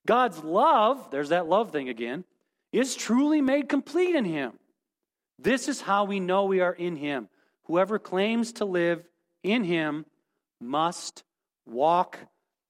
God's 0.08 0.42
love, 0.42 1.12
there's 1.12 1.28
that 1.28 1.46
love 1.46 1.74
thing 1.74 1.90
again, 1.90 2.24
is 2.72 2.96
truly 2.96 3.42
made 3.42 3.68
complete 3.68 4.16
in 4.16 4.24
him. 4.24 4.54
This 5.38 5.68
is 5.68 5.82
how 5.82 6.06
we 6.06 6.22
know 6.22 6.46
we 6.46 6.62
are 6.62 6.72
in 6.72 6.96
him. 6.96 7.28
Whoever 7.66 8.00
claims 8.00 8.54
to 8.54 8.64
live 8.64 9.04
in 9.44 9.66
him 9.66 10.06
must 10.62 11.26
walk 11.66 12.18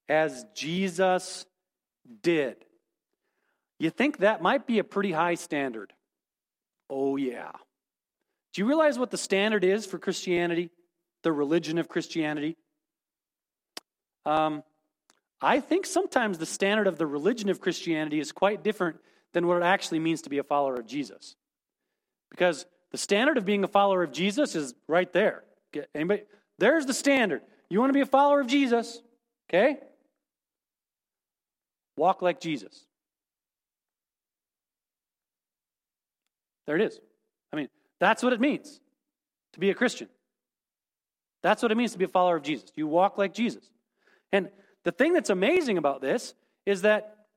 as 0.10 0.48
Jesus 0.56 1.46
did. 2.24 2.56
You 3.78 3.92
think 3.92 4.18
that 4.18 4.42
might 4.42 4.66
be 4.66 4.80
a 4.80 4.84
pretty 4.84 5.12
high 5.12 5.36
standard? 5.36 5.94
Oh, 6.90 7.18
yeah. 7.18 7.52
Do 8.56 8.62
you 8.62 8.68
realize 8.70 8.98
what 8.98 9.12
the 9.12 9.18
standard 9.18 9.66
is 9.66 9.86
for 9.86 10.00
Christianity, 10.00 10.70
the 11.24 11.34
religion 11.34 11.78
of 11.78 11.90
Christianity? 11.90 12.56
Um, 14.26 14.64
I 15.42 15.60
think 15.60 15.86
sometimes 15.86 16.38
the 16.38 16.46
standard 16.46 16.88
of 16.88 16.98
the 16.98 17.06
religion 17.06 17.50
of 17.50 17.60
Christianity 17.60 18.18
is 18.18 18.32
quite 18.32 18.64
different 18.64 18.96
than 19.34 19.46
what 19.46 19.58
it 19.58 19.64
actually 19.64 20.00
means 20.00 20.22
to 20.22 20.30
be 20.30 20.38
a 20.38 20.44
follower 20.44 20.76
of 20.76 20.88
Jesus. 20.88 21.36
Because 22.32 22.66
the 22.94 22.98
standard 22.98 23.38
of 23.38 23.44
being 23.44 23.66
a 23.66 23.68
follower 23.68 24.04
of 24.04 24.14
Jesus 24.14 24.56
is 24.56 24.74
right 24.88 25.12
there. 25.12 25.44
Anybody? 25.94 26.24
There's 26.58 26.86
the 26.86 26.94
standard. 26.94 27.42
You 27.68 27.82
want 27.82 27.90
to 27.90 27.94
be 27.94 28.04
a 28.04 28.06
follower 28.06 28.40
of 28.40 28.48
Jesus, 28.48 29.02
okay? 29.50 29.80
Walk 31.98 32.22
like 32.22 32.40
Jesus. 32.40 32.86
There 36.66 36.78
it 36.78 36.82
is. 36.82 37.02
I 37.52 37.58
mean, 37.58 37.68
that's 38.00 38.24
what 38.24 38.34
it 38.34 38.40
means 38.40 38.80
to 39.54 39.60
be 39.60 39.70
a 39.70 39.74
Christian. 39.74 40.08
That's 41.42 41.62
what 41.62 41.72
it 41.72 41.76
means 41.76 41.92
to 41.94 41.98
be 41.98 42.06
a 42.06 42.10
follower 42.10 42.38
of 42.38 42.44
Jesus. 42.44 42.72
You 42.76 42.88
walk 42.88 43.18
like 43.18 43.34
Jesus. 43.34 43.70
And 44.32 44.50
the 44.84 44.92
thing 44.92 45.14
that's 45.14 45.30
amazing 45.30 45.78
about 45.78 46.02
this 46.02 46.34
is 46.66 46.82
that 46.82 47.28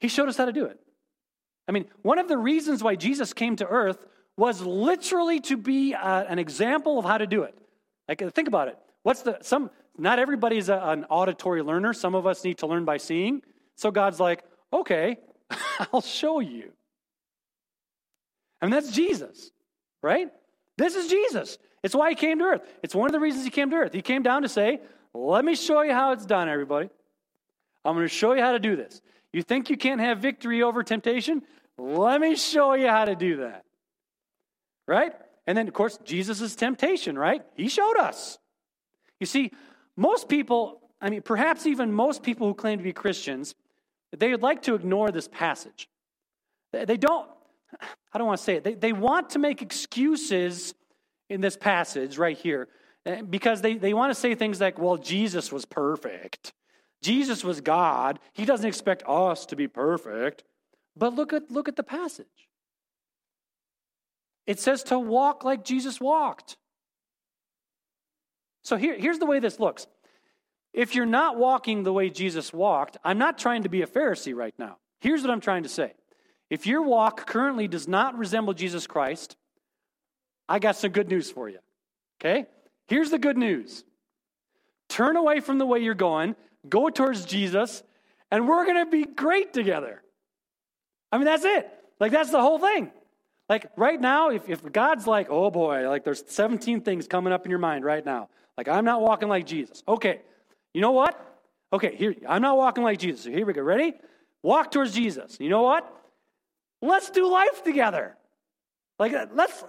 he 0.00 0.08
showed 0.08 0.28
us 0.28 0.36
how 0.36 0.44
to 0.44 0.52
do 0.52 0.64
it. 0.66 0.78
I 1.68 1.72
mean, 1.72 1.86
one 2.02 2.18
of 2.18 2.28
the 2.28 2.38
reasons 2.38 2.82
why 2.82 2.96
Jesus 2.96 3.32
came 3.32 3.56
to 3.56 3.66
earth 3.66 3.98
was 4.36 4.60
literally 4.62 5.40
to 5.40 5.56
be 5.56 5.94
uh, 5.94 6.24
an 6.24 6.38
example 6.38 6.98
of 6.98 7.04
how 7.04 7.18
to 7.18 7.26
do 7.26 7.42
it. 7.42 7.56
Like, 8.08 8.22
think 8.34 8.48
about 8.48 8.68
it. 8.68 8.78
What's 9.02 9.22
the, 9.22 9.38
some, 9.42 9.70
not 9.98 10.18
everybody's 10.18 10.68
a, 10.68 10.78
an 10.78 11.04
auditory 11.10 11.62
learner. 11.62 11.92
Some 11.92 12.14
of 12.14 12.26
us 12.26 12.44
need 12.44 12.58
to 12.58 12.66
learn 12.66 12.84
by 12.84 12.96
seeing. 12.96 13.42
So 13.74 13.90
God's 13.90 14.20
like, 14.20 14.44
okay, 14.72 15.18
I'll 15.92 16.00
show 16.00 16.40
you. 16.40 16.72
I 18.60 18.66
mean, 18.66 18.72
that's 18.72 18.90
Jesus, 18.90 19.50
right? 20.02 20.28
This 20.76 20.94
is 20.94 21.08
Jesus. 21.08 21.58
It's 21.82 21.94
why 21.94 22.10
he 22.10 22.14
came 22.16 22.38
to 22.38 22.44
earth. 22.44 22.62
It's 22.82 22.94
one 22.94 23.06
of 23.06 23.12
the 23.12 23.20
reasons 23.20 23.44
he 23.44 23.50
came 23.50 23.70
to 23.70 23.76
earth. 23.76 23.92
He 23.92 24.02
came 24.02 24.22
down 24.22 24.42
to 24.42 24.48
say, 24.48 24.80
let 25.14 25.44
me 25.44 25.54
show 25.54 25.82
you 25.82 25.92
how 25.92 26.12
it's 26.12 26.26
done, 26.26 26.48
everybody. 26.48 26.88
I'm 27.84 27.94
going 27.94 28.04
to 28.04 28.14
show 28.14 28.32
you 28.32 28.42
how 28.42 28.52
to 28.52 28.58
do 28.58 28.76
this. 28.76 29.00
You 29.32 29.42
think 29.42 29.70
you 29.70 29.76
can't 29.76 30.00
have 30.00 30.18
victory 30.18 30.62
over 30.62 30.82
temptation? 30.82 31.42
Let 31.78 32.20
me 32.20 32.34
show 32.34 32.74
you 32.74 32.88
how 32.88 33.04
to 33.04 33.14
do 33.14 33.38
that. 33.38 33.64
Right? 34.86 35.12
And 35.46 35.56
then, 35.56 35.68
of 35.68 35.74
course, 35.74 35.98
Jesus' 36.04 36.54
temptation, 36.56 37.18
right? 37.18 37.42
He 37.54 37.68
showed 37.68 37.96
us. 37.96 38.38
You 39.20 39.26
see, 39.26 39.52
most 39.96 40.28
people, 40.28 40.80
I 41.00 41.10
mean, 41.10 41.22
perhaps 41.22 41.66
even 41.66 41.92
most 41.92 42.22
people 42.22 42.46
who 42.46 42.54
claim 42.54 42.78
to 42.78 42.84
be 42.84 42.92
Christians, 42.92 43.54
they 44.16 44.30
would 44.30 44.42
like 44.42 44.62
to 44.62 44.74
ignore 44.74 45.10
this 45.10 45.28
passage. 45.28 45.88
They 46.72 46.96
don't, 46.96 47.28
I 48.12 48.18
don't 48.18 48.26
want 48.26 48.38
to 48.38 48.44
say 48.44 48.56
it, 48.56 48.64
they, 48.64 48.74
they 48.74 48.92
want 48.92 49.30
to 49.30 49.38
make 49.38 49.62
excuses 49.62 50.74
in 51.28 51.40
this 51.40 51.56
passage 51.56 52.18
right 52.18 52.36
here 52.36 52.68
Eh, 53.08 53.22
because 53.22 53.62
they, 53.62 53.74
they 53.74 53.94
want 53.94 54.10
to 54.12 54.14
say 54.14 54.34
things 54.34 54.60
like, 54.60 54.78
well, 54.78 54.98
Jesus 54.98 55.50
was 55.50 55.64
perfect. 55.64 56.52
Jesus 57.02 57.42
was 57.42 57.60
God. 57.60 58.18
He 58.34 58.44
doesn't 58.44 58.66
expect 58.66 59.02
us 59.06 59.46
to 59.46 59.56
be 59.56 59.66
perfect. 59.66 60.44
But 60.94 61.14
look 61.14 61.32
at, 61.32 61.50
look 61.50 61.68
at 61.68 61.76
the 61.76 61.82
passage. 61.82 62.26
It 64.46 64.60
says 64.60 64.82
to 64.84 64.98
walk 64.98 65.44
like 65.44 65.64
Jesus 65.64 66.00
walked. 66.00 66.56
So 68.62 68.76
here, 68.76 68.98
here's 68.98 69.18
the 69.18 69.26
way 69.26 69.38
this 69.40 69.58
looks. 69.58 69.86
If 70.74 70.94
you're 70.94 71.06
not 71.06 71.38
walking 71.38 71.84
the 71.84 71.92
way 71.92 72.10
Jesus 72.10 72.52
walked, 72.52 72.98
I'm 73.04 73.18
not 73.18 73.38
trying 73.38 73.62
to 73.62 73.68
be 73.68 73.82
a 73.82 73.86
Pharisee 73.86 74.34
right 74.34 74.54
now. 74.58 74.76
Here's 75.00 75.22
what 75.22 75.30
I'm 75.30 75.40
trying 75.40 75.62
to 75.62 75.68
say. 75.68 75.94
If 76.50 76.66
your 76.66 76.82
walk 76.82 77.26
currently 77.26 77.68
does 77.68 77.86
not 77.86 78.16
resemble 78.16 78.54
Jesus 78.54 78.86
Christ, 78.86 79.36
I 80.48 80.58
got 80.58 80.76
some 80.76 80.90
good 80.90 81.08
news 81.08 81.30
for 81.30 81.48
you. 81.48 81.58
Okay? 82.20 82.46
Here's 82.86 83.10
the 83.10 83.18
good 83.18 83.36
news 83.36 83.84
turn 84.88 85.16
away 85.16 85.40
from 85.40 85.58
the 85.58 85.66
way 85.66 85.80
you're 85.80 85.94
going, 85.94 86.34
go 86.68 86.88
towards 86.88 87.26
Jesus, 87.26 87.82
and 88.30 88.48
we're 88.48 88.64
going 88.64 88.84
to 88.84 88.90
be 88.90 89.04
great 89.04 89.52
together. 89.52 90.02
I 91.12 91.18
mean, 91.18 91.26
that's 91.26 91.44
it. 91.44 91.68
Like, 92.00 92.12
that's 92.12 92.30
the 92.30 92.40
whole 92.40 92.58
thing. 92.58 92.90
Like, 93.48 93.70
right 93.76 94.00
now, 94.00 94.30
if, 94.30 94.48
if 94.48 94.72
God's 94.72 95.06
like, 95.06 95.28
oh 95.30 95.50
boy, 95.50 95.88
like 95.88 96.04
there's 96.04 96.22
17 96.28 96.82
things 96.82 97.06
coming 97.06 97.32
up 97.32 97.44
in 97.46 97.50
your 97.50 97.58
mind 97.58 97.84
right 97.84 98.04
now. 98.04 98.28
Like, 98.56 98.68
I'm 98.68 98.84
not 98.84 99.00
walking 99.00 99.28
like 99.28 99.46
Jesus. 99.46 99.82
Okay, 99.86 100.20
you 100.74 100.80
know 100.80 100.92
what? 100.92 101.18
Okay, 101.72 101.94
here, 101.96 102.14
I'm 102.28 102.42
not 102.42 102.56
walking 102.56 102.84
like 102.84 102.98
Jesus. 102.98 103.24
So 103.24 103.30
here 103.30 103.46
we 103.46 103.52
go. 103.52 103.62
Ready? 103.62 103.94
Walk 104.42 104.70
towards 104.70 104.92
Jesus. 104.92 105.36
You 105.40 105.48
know 105.48 105.62
what? 105.62 105.97
Let's 106.80 107.10
do 107.10 107.30
life 107.30 107.64
together. 107.64 108.16
Like, 108.98 109.12
uh, 109.12 109.26
let's, 109.34 109.64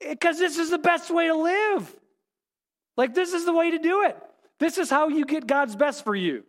because 0.00 0.38
this 0.38 0.58
is 0.58 0.70
the 0.70 0.78
best 0.78 1.10
way 1.10 1.28
to 1.28 1.34
live. 1.34 2.00
Like, 2.96 3.14
this 3.14 3.32
is 3.32 3.44
the 3.44 3.52
way 3.52 3.70
to 3.70 3.78
do 3.78 4.02
it. 4.04 4.16
This 4.58 4.78
is 4.78 4.90
how 4.90 5.08
you 5.08 5.24
get 5.24 5.46
God's 5.46 5.76
best 5.76 6.04
for 6.04 6.14
you. 6.14 6.44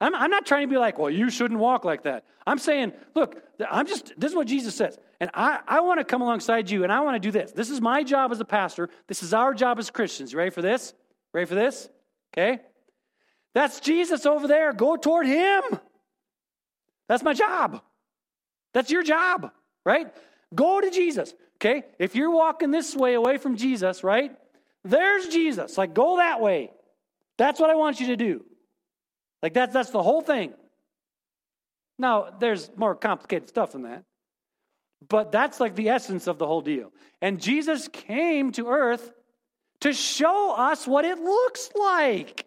I'm, 0.00 0.14
I'm, 0.14 0.30
not 0.30 0.46
trying 0.46 0.68
to 0.68 0.70
be 0.70 0.78
like, 0.78 0.98
well, 0.98 1.10
you 1.10 1.30
shouldn't 1.30 1.58
walk 1.58 1.84
like 1.84 2.04
that. 2.04 2.24
I'm 2.46 2.58
saying, 2.58 2.92
look, 3.14 3.42
I'm 3.68 3.86
just, 3.86 4.12
this 4.16 4.30
is 4.30 4.36
what 4.36 4.46
Jesus 4.46 4.74
says. 4.74 4.96
And 5.20 5.30
I, 5.34 5.58
I 5.66 5.80
want 5.80 5.98
to 5.98 6.04
come 6.04 6.22
alongside 6.22 6.70
you 6.70 6.84
and 6.84 6.92
I 6.92 7.00
want 7.00 7.16
to 7.16 7.20
do 7.20 7.32
this. 7.32 7.50
This 7.50 7.70
is 7.70 7.80
my 7.80 8.04
job 8.04 8.30
as 8.30 8.38
a 8.38 8.44
pastor. 8.44 8.88
This 9.08 9.24
is 9.24 9.34
our 9.34 9.54
job 9.54 9.78
as 9.80 9.90
Christians. 9.90 10.32
You 10.32 10.38
ready 10.38 10.50
for 10.50 10.62
this? 10.62 10.94
Ready 11.32 11.46
for 11.46 11.56
this? 11.56 11.88
Okay. 12.32 12.60
That's 13.54 13.80
Jesus 13.80 14.24
over 14.24 14.46
there. 14.46 14.72
Go 14.72 14.96
toward 14.96 15.26
him. 15.26 15.62
That's 17.08 17.24
my 17.24 17.34
job. 17.34 17.82
That's 18.74 18.90
your 18.90 19.02
job, 19.02 19.50
right? 19.84 20.12
Go 20.54 20.80
to 20.80 20.90
Jesus. 20.90 21.34
Okay. 21.56 21.82
If 21.98 22.14
you're 22.14 22.30
walking 22.30 22.70
this 22.70 22.94
way 22.94 23.14
away 23.14 23.36
from 23.36 23.56
Jesus, 23.56 24.04
right? 24.04 24.36
There's 24.84 25.28
Jesus. 25.28 25.76
Like, 25.76 25.94
go 25.94 26.18
that 26.18 26.40
way. 26.40 26.70
That's 27.36 27.58
what 27.60 27.70
I 27.70 27.74
want 27.74 28.00
you 28.00 28.08
to 28.08 28.16
do. 28.16 28.44
Like, 29.42 29.54
that's, 29.54 29.72
that's 29.72 29.90
the 29.90 30.02
whole 30.02 30.22
thing. 30.22 30.52
Now, 31.98 32.30
there's 32.38 32.70
more 32.76 32.94
complicated 32.94 33.48
stuff 33.48 33.72
than 33.72 33.82
that. 33.82 34.04
But 35.08 35.30
that's 35.32 35.60
like 35.60 35.76
the 35.76 35.90
essence 35.90 36.26
of 36.26 36.38
the 36.38 36.46
whole 36.46 36.60
deal. 36.60 36.92
And 37.20 37.40
Jesus 37.40 37.88
came 37.88 38.52
to 38.52 38.68
earth 38.68 39.12
to 39.80 39.92
show 39.92 40.54
us 40.56 40.86
what 40.86 41.04
it 41.04 41.18
looks 41.18 41.70
like. 41.74 42.46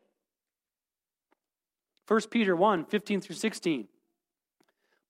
1 2.08 2.22
Peter 2.30 2.56
1 2.56 2.86
15 2.86 3.22
through 3.22 3.36
16. 3.36 3.88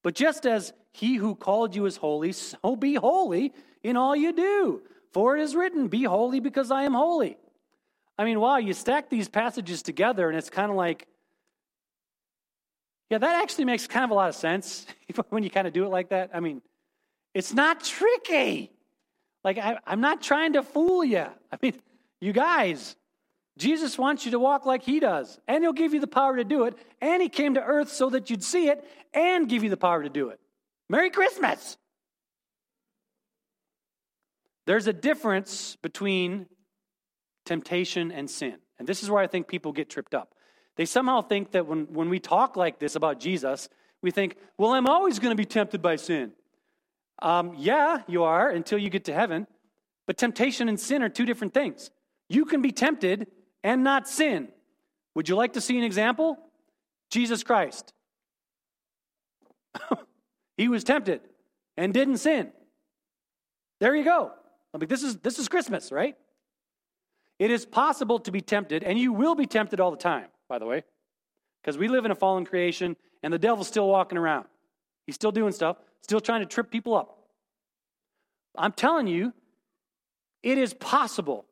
But 0.02 0.14
just 0.14 0.46
as 0.46 0.72
he 0.92 1.16
who 1.16 1.34
called 1.34 1.74
you 1.74 1.86
is 1.86 1.96
holy, 1.96 2.32
so 2.32 2.76
be 2.76 2.94
holy 2.94 3.52
in 3.82 3.96
all 3.96 4.14
you 4.14 4.32
do. 4.32 4.82
For 5.12 5.36
it 5.36 5.42
is 5.42 5.54
written, 5.54 5.88
Be 5.88 6.04
holy 6.04 6.40
because 6.40 6.70
I 6.70 6.84
am 6.84 6.94
holy. 6.94 7.36
I 8.18 8.24
mean, 8.24 8.40
wow, 8.40 8.56
you 8.56 8.72
stack 8.72 9.08
these 9.08 9.28
passages 9.28 9.82
together 9.82 10.28
and 10.28 10.36
it's 10.36 10.50
kind 10.50 10.70
of 10.70 10.76
like, 10.76 11.06
yeah, 13.10 13.18
that 13.18 13.42
actually 13.42 13.64
makes 13.64 13.86
kind 13.86 14.04
of 14.04 14.10
a 14.10 14.14
lot 14.14 14.28
of 14.28 14.34
sense 14.34 14.86
when 15.28 15.42
you 15.42 15.50
kind 15.50 15.66
of 15.66 15.72
do 15.72 15.84
it 15.84 15.88
like 15.88 16.10
that. 16.10 16.30
I 16.32 16.40
mean, 16.40 16.62
it's 17.34 17.52
not 17.52 17.84
tricky. 17.84 18.70
Like, 19.44 19.58
I, 19.58 19.78
am 19.86 20.00
not 20.00 20.22
trying 20.22 20.54
to 20.54 20.62
fool 20.62 21.04
you. 21.04 21.26
I 21.50 21.58
mean, 21.60 21.74
you 22.20 22.32
guys, 22.32 22.96
Jesus 23.58 23.98
wants 23.98 24.24
you 24.24 24.30
to 24.32 24.38
walk 24.38 24.64
like 24.64 24.82
he 24.82 24.98
does, 24.98 25.38
and 25.46 25.62
he'll 25.62 25.72
give 25.72 25.92
you 25.94 26.00
the 26.00 26.06
power 26.06 26.36
to 26.36 26.44
do 26.44 26.64
it. 26.64 26.74
And 27.00 27.22
he 27.22 27.28
came 27.28 27.54
to 27.54 27.62
earth 27.62 27.90
so 27.90 28.10
that 28.10 28.30
you'd 28.30 28.42
see 28.42 28.68
it 28.68 28.82
and 29.12 29.48
give 29.48 29.62
you 29.62 29.70
the 29.70 29.76
power 29.76 30.02
to 30.02 30.08
do 30.08 30.30
it. 30.30 30.40
Merry 30.88 31.10
Christmas. 31.10 31.76
There's 34.66 34.86
a 34.86 34.92
difference 34.92 35.76
between 35.82 36.46
temptation 37.44 38.10
and 38.12 38.30
sin. 38.30 38.56
And 38.78 38.88
this 38.88 39.02
is 39.02 39.10
where 39.10 39.22
I 39.22 39.26
think 39.26 39.48
people 39.48 39.72
get 39.72 39.90
tripped 39.90 40.14
up. 40.14 40.34
They 40.76 40.86
somehow 40.86 41.20
think 41.20 41.50
that 41.50 41.66
when, 41.66 41.92
when 41.92 42.08
we 42.08 42.20
talk 42.20 42.56
like 42.56 42.78
this 42.78 42.94
about 42.94 43.20
Jesus, 43.20 43.68
We 44.02 44.10
think, 44.10 44.36
well, 44.58 44.72
I'm 44.72 44.88
always 44.88 45.18
going 45.18 45.30
to 45.30 45.40
be 45.40 45.46
tempted 45.46 45.80
by 45.80 45.96
sin. 45.96 46.32
Um, 47.20 47.54
yeah, 47.56 48.02
you 48.08 48.24
are 48.24 48.50
until 48.50 48.78
you 48.78 48.90
get 48.90 49.04
to 49.04 49.14
heaven. 49.14 49.46
But 50.06 50.18
temptation 50.18 50.68
and 50.68 50.78
sin 50.78 51.02
are 51.02 51.08
two 51.08 51.24
different 51.24 51.54
things. 51.54 51.90
You 52.28 52.44
can 52.44 52.60
be 52.60 52.72
tempted 52.72 53.28
and 53.62 53.84
not 53.84 54.08
sin. 54.08 54.48
Would 55.14 55.28
you 55.28 55.36
like 55.36 55.54
to 55.54 55.60
see 55.60 55.78
an 55.78 55.84
example? 55.84 56.38
Jesus 57.10 57.42
Christ. 57.42 57.92
he 60.56 60.68
was 60.68 60.84
tempted 60.84 61.20
and 61.76 61.92
didn't 61.92 62.18
sin. 62.18 62.50
There 63.80 63.94
you 63.94 64.04
go. 64.04 64.32
I 64.74 64.78
mean, 64.78 64.88
this 64.88 65.02
is 65.02 65.16
this 65.18 65.38
is 65.38 65.48
Christmas, 65.48 65.92
right? 65.92 66.16
It 67.38 67.50
is 67.50 67.66
possible 67.66 68.20
to 68.20 68.30
be 68.30 68.40
tempted, 68.40 68.84
and 68.84 68.98
you 68.98 69.12
will 69.12 69.34
be 69.34 69.46
tempted 69.46 69.80
all 69.80 69.90
the 69.90 69.96
time, 69.96 70.26
by 70.48 70.58
the 70.58 70.66
way, 70.66 70.84
because 71.62 71.76
we 71.76 71.88
live 71.88 72.04
in 72.04 72.10
a 72.10 72.14
fallen 72.14 72.44
creation, 72.44 72.96
and 73.22 73.32
the 73.32 73.38
devil's 73.38 73.68
still 73.68 73.88
walking 73.88 74.16
around. 74.16 74.46
He's 75.06 75.16
still 75.16 75.32
doing 75.32 75.52
stuff, 75.52 75.78
still 76.02 76.20
trying 76.20 76.40
to 76.40 76.46
trip 76.46 76.70
people 76.70 76.94
up. 76.94 77.18
I'm 78.56 78.72
telling 78.72 79.06
you, 79.06 79.32
it 80.42 80.58
is 80.58 80.74
possible 80.74 81.46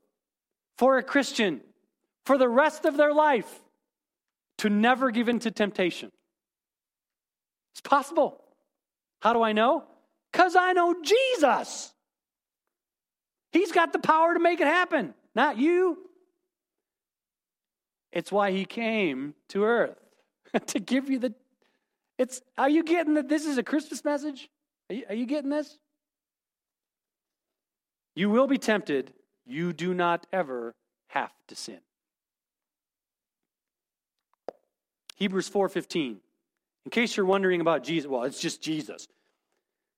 for 0.78 0.98
a 0.98 1.02
Christian 1.02 1.60
for 2.24 2.38
the 2.38 2.48
rest 2.48 2.84
of 2.84 2.96
their 2.96 3.12
life 3.12 3.60
to 4.58 4.68
never 4.68 5.10
give 5.10 5.28
in 5.28 5.38
to 5.40 5.50
temptation. 5.50 6.10
It's 7.72 7.80
possible. 7.80 8.42
How 9.20 9.32
do 9.32 9.42
I 9.42 9.52
know? 9.52 9.84
Because 10.32 10.56
I 10.56 10.72
know 10.72 10.94
Jesus. 11.02 11.92
He's 13.52 13.72
got 13.72 13.92
the 13.92 13.98
power 13.98 14.34
to 14.34 14.40
make 14.40 14.60
it 14.60 14.66
happen, 14.66 15.14
not 15.34 15.58
you. 15.58 15.98
It's 18.12 18.30
why 18.30 18.50
he 18.50 18.64
came 18.64 19.34
to 19.48 19.64
earth 19.64 19.98
to 20.66 20.80
give 20.80 21.10
you 21.10 21.18
the. 21.18 21.34
It's. 22.18 22.42
Are 22.58 22.68
you 22.68 22.84
getting 22.84 23.14
that? 23.14 23.28
This 23.28 23.46
is 23.46 23.58
a 23.58 23.62
Christmas 23.62 24.04
message. 24.04 24.48
Are 24.88 24.94
you, 24.94 25.04
are 25.08 25.14
you 25.14 25.26
getting 25.26 25.50
this? 25.50 25.78
You 28.14 28.30
will 28.30 28.46
be 28.46 28.58
tempted. 28.58 29.12
You 29.46 29.72
do 29.72 29.94
not 29.94 30.26
ever 30.32 30.74
have 31.08 31.32
to 31.48 31.54
sin. 31.54 31.80
Hebrews 35.20 35.48
4:15. 35.48 36.20
In 36.86 36.90
case 36.90 37.16
you're 37.16 37.26
wondering 37.26 37.60
about 37.60 37.84
Jesus, 37.84 38.08
well, 38.08 38.24
it's 38.24 38.40
just 38.40 38.62
Jesus. 38.62 39.06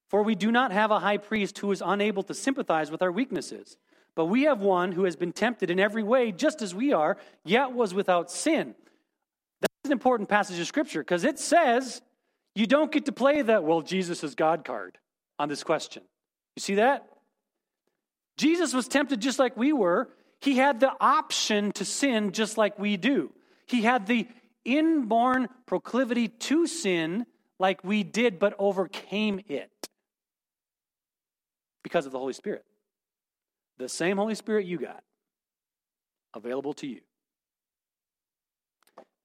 For 0.08 0.22
we 0.22 0.35
do 0.35 0.52
not 0.52 0.72
have 0.72 0.90
a 0.90 0.98
high 0.98 1.16
priest 1.16 1.58
who 1.58 1.70
is 1.70 1.82
unable 1.85 2.24
to 2.24 2.35
sympathize 2.35 2.90
with 2.90 3.00
our 3.00 3.12
weaknesses, 3.12 3.78
but 4.14 4.26
we 4.26 4.42
have 4.42 4.61
one 4.61 4.92
who 4.92 5.04
has 5.04 5.16
been 5.16 5.32
tempted 5.32 5.70
in 5.70 5.80
every 5.80 6.02
way 6.02 6.32
just 6.32 6.61
as 6.61 6.74
we 6.74 6.92
are, 6.92 7.16
yet 7.44 7.72
was 7.72 7.94
without 7.94 8.30
sin. 8.30 8.74
That's 9.61 9.72
an 9.85 9.92
important 9.92 10.28
passage 10.28 10.58
of 10.58 10.66
scripture 10.66 11.00
because 11.00 11.24
it 11.24 11.38
says 11.38 12.02
you 12.54 12.66
don't 12.66 12.92
get 12.92 13.06
to 13.06 13.12
play 13.12 13.40
that 13.40 13.64
well 13.64 13.80
Jesus 13.80 14.22
is 14.24 14.35
God 14.35 14.64
card 14.64 14.98
on 15.38 15.48
this 15.48 15.62
question. 15.62 16.02
You 16.56 16.61
see 16.61 16.74
that? 16.74 17.08
Jesus 18.37 18.74
was 18.74 18.88
tempted 18.88 19.20
just 19.20 19.38
like 19.38 19.56
we 19.56 19.72
were. 19.72 20.11
He 20.40 20.56
had 20.56 20.80
the 20.80 20.92
option 21.00 21.70
to 21.72 21.85
sin 21.85 22.32
just 22.32 22.58
like 22.58 22.78
we 22.78 22.96
do. 22.96 23.32
He 23.66 23.82
had 23.82 24.06
the 24.06 24.26
inborn 24.64 25.48
proclivity 25.66 26.29
to 26.29 26.66
sin 26.66 27.27
like 27.59 27.85
we 27.85 28.03
did, 28.03 28.38
but 28.38 28.55
overcame 28.59 29.40
it 29.48 29.70
because 31.83 32.07
of 32.07 32.12
the 32.12 32.18
Holy 32.18 32.33
Spirit. 32.33 32.64
The 33.79 33.88
same 33.88 34.16
Holy 34.16 34.35
Spirit 34.35 34.66
you 34.66 34.79
got 34.79 35.03
available 36.35 36.72
to 36.75 36.87
you. 36.87 37.01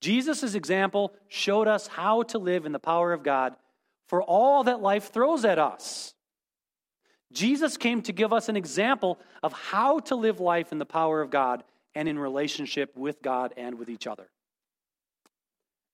Jesus' 0.02 0.54
example 0.54 1.14
showed 1.28 1.68
us 1.68 1.88
how 1.88 2.24
to 2.24 2.38
live 2.38 2.66
in 2.66 2.72
the 2.72 2.80
power 2.80 3.14
of 3.14 3.24
God 3.24 3.56
for 4.08 4.22
all 4.22 4.64
that 4.66 4.82
life 4.82 5.12
throws 5.12 5.44
at 5.46 5.60
us. 5.60 6.14
Jesus 7.32 7.78
came 7.78 8.02
to 8.04 8.14
give 8.14 8.32
us 8.32 8.48
an 8.48 8.56
example 8.56 9.20
of 9.44 9.52
how 9.54 10.00
to 10.00 10.16
live 10.16 10.40
life 10.40 10.72
in 10.72 10.78
the 10.78 10.86
power 10.86 11.22
of 11.22 11.30
God 11.30 11.64
and 11.94 12.08
in 12.08 12.18
relationship 12.18 12.96
with 12.96 13.22
God 13.22 13.54
and 13.58 13.78
with 13.78 13.90
each 13.90 14.08
other. 14.08 14.30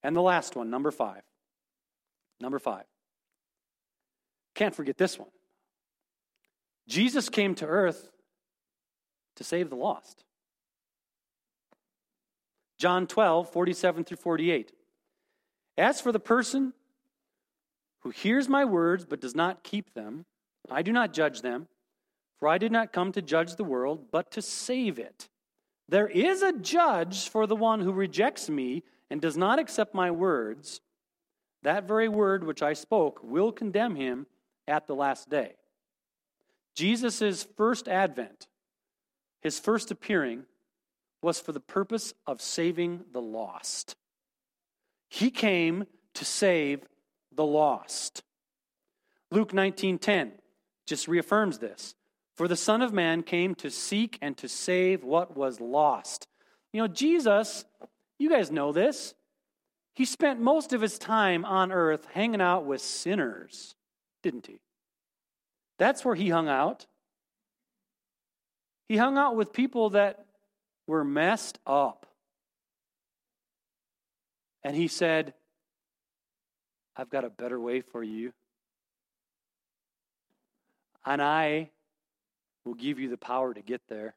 And 0.04 0.16
the 0.16 0.22
last 0.22 0.56
one, 0.56 0.70
number 0.70 0.92
five. 0.92 1.22
Number 2.42 2.60
five. 2.60 2.84
Can't 4.54 4.76
forget 4.76 4.98
this 4.98 5.18
one. 5.18 5.30
Jesus 6.88 7.30
came 7.30 7.56
to 7.56 7.66
earth 7.66 8.10
to 9.38 9.44
save 9.44 9.70
the 9.70 9.76
lost. 9.76 10.26
John 12.78 13.08
12, 13.08 13.50
47 13.50 14.04
through 14.04 14.18
48. 14.18 14.74
As 15.78 16.02
for 16.02 16.12
the 16.12 16.20
person 16.20 16.74
who 18.02 18.10
hears 18.10 18.50
my 18.50 18.66
words 18.66 19.06
but 19.06 19.22
does 19.22 19.36
not 19.36 19.64
keep 19.64 19.94
them, 19.94 20.26
I 20.70 20.82
do 20.82 20.92
not 20.92 21.14
judge 21.14 21.42
them, 21.42 21.68
for 22.40 22.48
I 22.48 22.58
did 22.58 22.72
not 22.72 22.92
come 22.92 23.12
to 23.14 23.22
judge 23.22 23.56
the 23.56 23.64
world, 23.64 24.08
but 24.12 24.32
to 24.32 24.42
save 24.42 25.00
it. 25.00 25.30
There 25.88 26.08
is 26.08 26.42
a 26.42 26.54
judge 26.54 27.30
for 27.30 27.48
the 27.48 27.56
one 27.56 27.80
who 27.80 27.92
rejects 27.92 28.50
me 28.50 28.84
and 29.14 29.22
does 29.22 29.38
not 29.38 29.60
accept 29.60 29.94
my 29.94 30.10
words. 30.10 30.82
That 31.62 31.88
very 31.88 32.10
word 32.10 32.44
which 32.44 32.64
I 32.64 32.74
spoke 32.74 33.20
will 33.22 33.52
condemn 33.52 33.96
him 33.96 34.26
at 34.68 34.88
the 34.88 34.96
last 34.96 35.30
day. 35.30 35.54
Jesus' 36.76 37.46
first 37.56 37.88
advent, 37.88 38.48
his 39.40 39.60
first 39.60 39.92
appearing, 39.92 40.46
was 41.22 41.40
for 41.40 41.52
the 41.52 41.60
purpose 41.60 42.16
of 42.26 42.42
saving 42.42 43.06
the 43.12 43.22
lost. 43.22 43.96
He 45.10 45.30
came 45.30 45.86
to 46.16 46.26
save 46.26 46.82
the 47.32 47.46
lost. 47.46 48.24
Luke 49.30 49.54
19:10 49.54 50.42
just 50.88 51.08
reaffirms 51.08 51.60
this. 51.60 51.94
For 52.34 52.48
the 52.48 52.56
Son 52.56 52.82
of 52.82 52.92
Man 52.92 53.22
came 53.22 53.54
to 53.56 53.70
seek 53.70 54.18
and 54.24 54.36
to 54.38 54.50
save 54.50 55.04
what 55.04 55.38
was 55.38 55.62
lost. 55.62 56.28
You 56.72 56.82
know, 56.82 56.88
Jesus, 56.88 57.64
you 58.24 58.30
guys 58.30 58.50
know 58.50 58.72
this. 58.72 59.14
He 59.96 60.06
spent 60.06 60.40
most 60.40 60.72
of 60.72 60.82
his 60.82 60.98
time 60.98 61.44
on 61.44 61.72
earth 61.72 62.08
hanging 62.14 62.42
out 62.42 62.66
with 62.66 62.82
sinners, 62.82 63.76
didn't 64.24 64.48
he? 64.48 64.60
That's 65.78 66.06
where 66.06 66.16
he 66.16 66.30
hung 66.30 66.48
out. 66.48 66.88
He 68.88 68.96
hung 68.96 69.18
out 69.18 69.36
with 69.36 69.52
people 69.52 69.92
that 69.92 70.26
were 70.88 71.04
messed 71.04 71.60
up. 71.68 72.08
And 74.64 74.76
he 74.76 74.88
said, 74.88 75.34
I've 76.96 77.10
got 77.10 77.26
a 77.26 77.30
better 77.30 77.60
way 77.60 77.82
for 77.82 78.04
you. 78.04 78.32
And 81.06 81.22
I 81.22 81.72
will 82.64 82.76
give 82.76 83.00
you 83.00 83.10
the 83.10 83.18
power 83.18 83.54
to 83.54 83.62
get 83.62 83.82
there. 83.90 84.16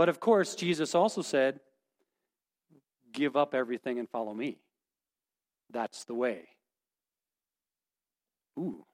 But 0.00 0.08
of 0.08 0.18
course, 0.18 0.54
Jesus 0.54 0.94
also 0.94 1.20
said, 1.20 1.60
Give 3.12 3.36
up 3.36 3.54
everything 3.54 3.98
and 3.98 4.08
follow 4.08 4.32
me. 4.32 4.56
That's 5.70 6.04
the 6.04 6.14
way. 6.14 6.48
Ooh. 8.58 8.86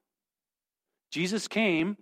Jesus 1.12 1.47
came 1.47 1.97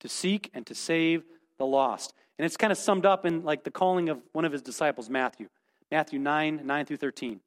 to 0.00 0.08
seek 0.08 0.50
and 0.54 0.64
to 0.68 0.74
save 0.74 1.22
the 1.58 1.66
lost. 1.66 2.14
And 2.38 2.46
it's 2.46 2.56
kind 2.56 2.72
of 2.72 2.78
summed 2.78 3.04
up 3.04 3.26
in 3.26 3.44
like 3.44 3.62
the 3.62 3.70
calling 3.70 4.08
of 4.08 4.22
one 4.32 4.46
of 4.46 4.52
his 4.52 4.62
disciples, 4.62 5.10
Matthew. 5.10 5.50
Matthew 5.90 6.18
9, 6.18 6.62
9 6.64 6.86
through 6.86 6.96
13. 6.96 7.40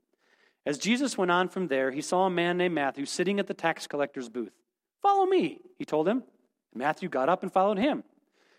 As 0.67 0.78
Jesus 0.78 1.17
went 1.17 1.32
on 1.32 1.50
from 1.50 1.69
there, 1.69 1.89
he 1.89 2.02
saw 2.02 2.28
a 2.28 2.30
man 2.30 2.56
named 2.56 2.76
Matthew 2.76 3.08
sitting 3.08 3.39
at 3.39 3.48
the 3.48 3.56
tax 3.56 3.88
collector's 3.88 4.30
booth. 4.30 4.54
Follow 5.02 5.26
me, 5.26 5.60
he 5.80 5.86
told 5.86 6.08
him. 6.08 6.22
Matthew 6.76 7.10
got 7.10 7.30
up 7.30 7.41
and 7.41 7.52
followed 7.52 7.80
him. 7.80 8.04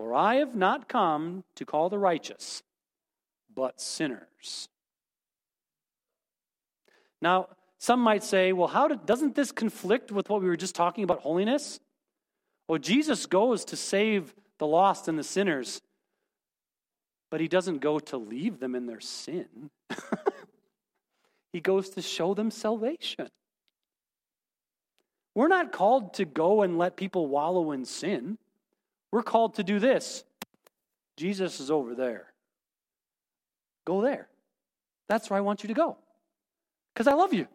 for 0.00 0.14
I 0.14 0.36
have 0.36 0.54
not 0.54 0.88
come 0.88 1.44
to 1.56 1.66
call 1.66 1.90
the 1.90 1.98
righteous, 1.98 2.62
but 3.54 3.82
sinners. 3.82 4.66
Now, 7.20 7.48
some 7.78 8.00
might 8.00 8.24
say, 8.24 8.54
well, 8.54 8.68
how 8.68 8.88
doesn't 8.88 9.34
this 9.34 9.52
conflict 9.52 10.10
with 10.10 10.30
what 10.30 10.40
we 10.40 10.48
were 10.48 10.56
just 10.56 10.74
talking 10.74 11.04
about 11.04 11.20
holiness? 11.20 11.80
Well, 12.66 12.78
Jesus 12.78 13.26
goes 13.26 13.62
to 13.66 13.76
save 13.76 14.34
the 14.56 14.66
lost 14.66 15.06
and 15.06 15.18
the 15.18 15.22
sinners, 15.22 15.82
but 17.30 17.42
he 17.42 17.46
doesn't 17.46 17.80
go 17.80 17.98
to 17.98 18.16
leave 18.16 18.58
them 18.58 18.74
in 18.74 18.86
their 18.86 19.00
sin. 19.00 19.70
He 21.52 21.60
goes 21.60 21.90
to 21.90 22.02
show 22.02 22.32
them 22.32 22.52
salvation. 22.52 23.26
We're 25.34 25.48
not 25.48 25.72
called 25.72 26.14
to 26.14 26.24
go 26.24 26.62
and 26.62 26.78
let 26.78 26.96
people 26.96 27.26
wallow 27.26 27.72
in 27.72 27.84
sin. 27.84 28.38
We're 29.12 29.22
called 29.22 29.54
to 29.54 29.64
do 29.64 29.78
this. 29.78 30.24
Jesus 31.16 31.60
is 31.60 31.70
over 31.70 31.94
there. 31.94 32.26
Go 33.84 34.00
there. 34.00 34.28
That's 35.08 35.28
where 35.28 35.38
I 35.38 35.40
want 35.40 35.62
you 35.62 35.68
to 35.68 35.74
go. 35.74 35.96
Because 36.94 37.06
I 37.06 37.14
love 37.14 37.34
you. 37.34 37.46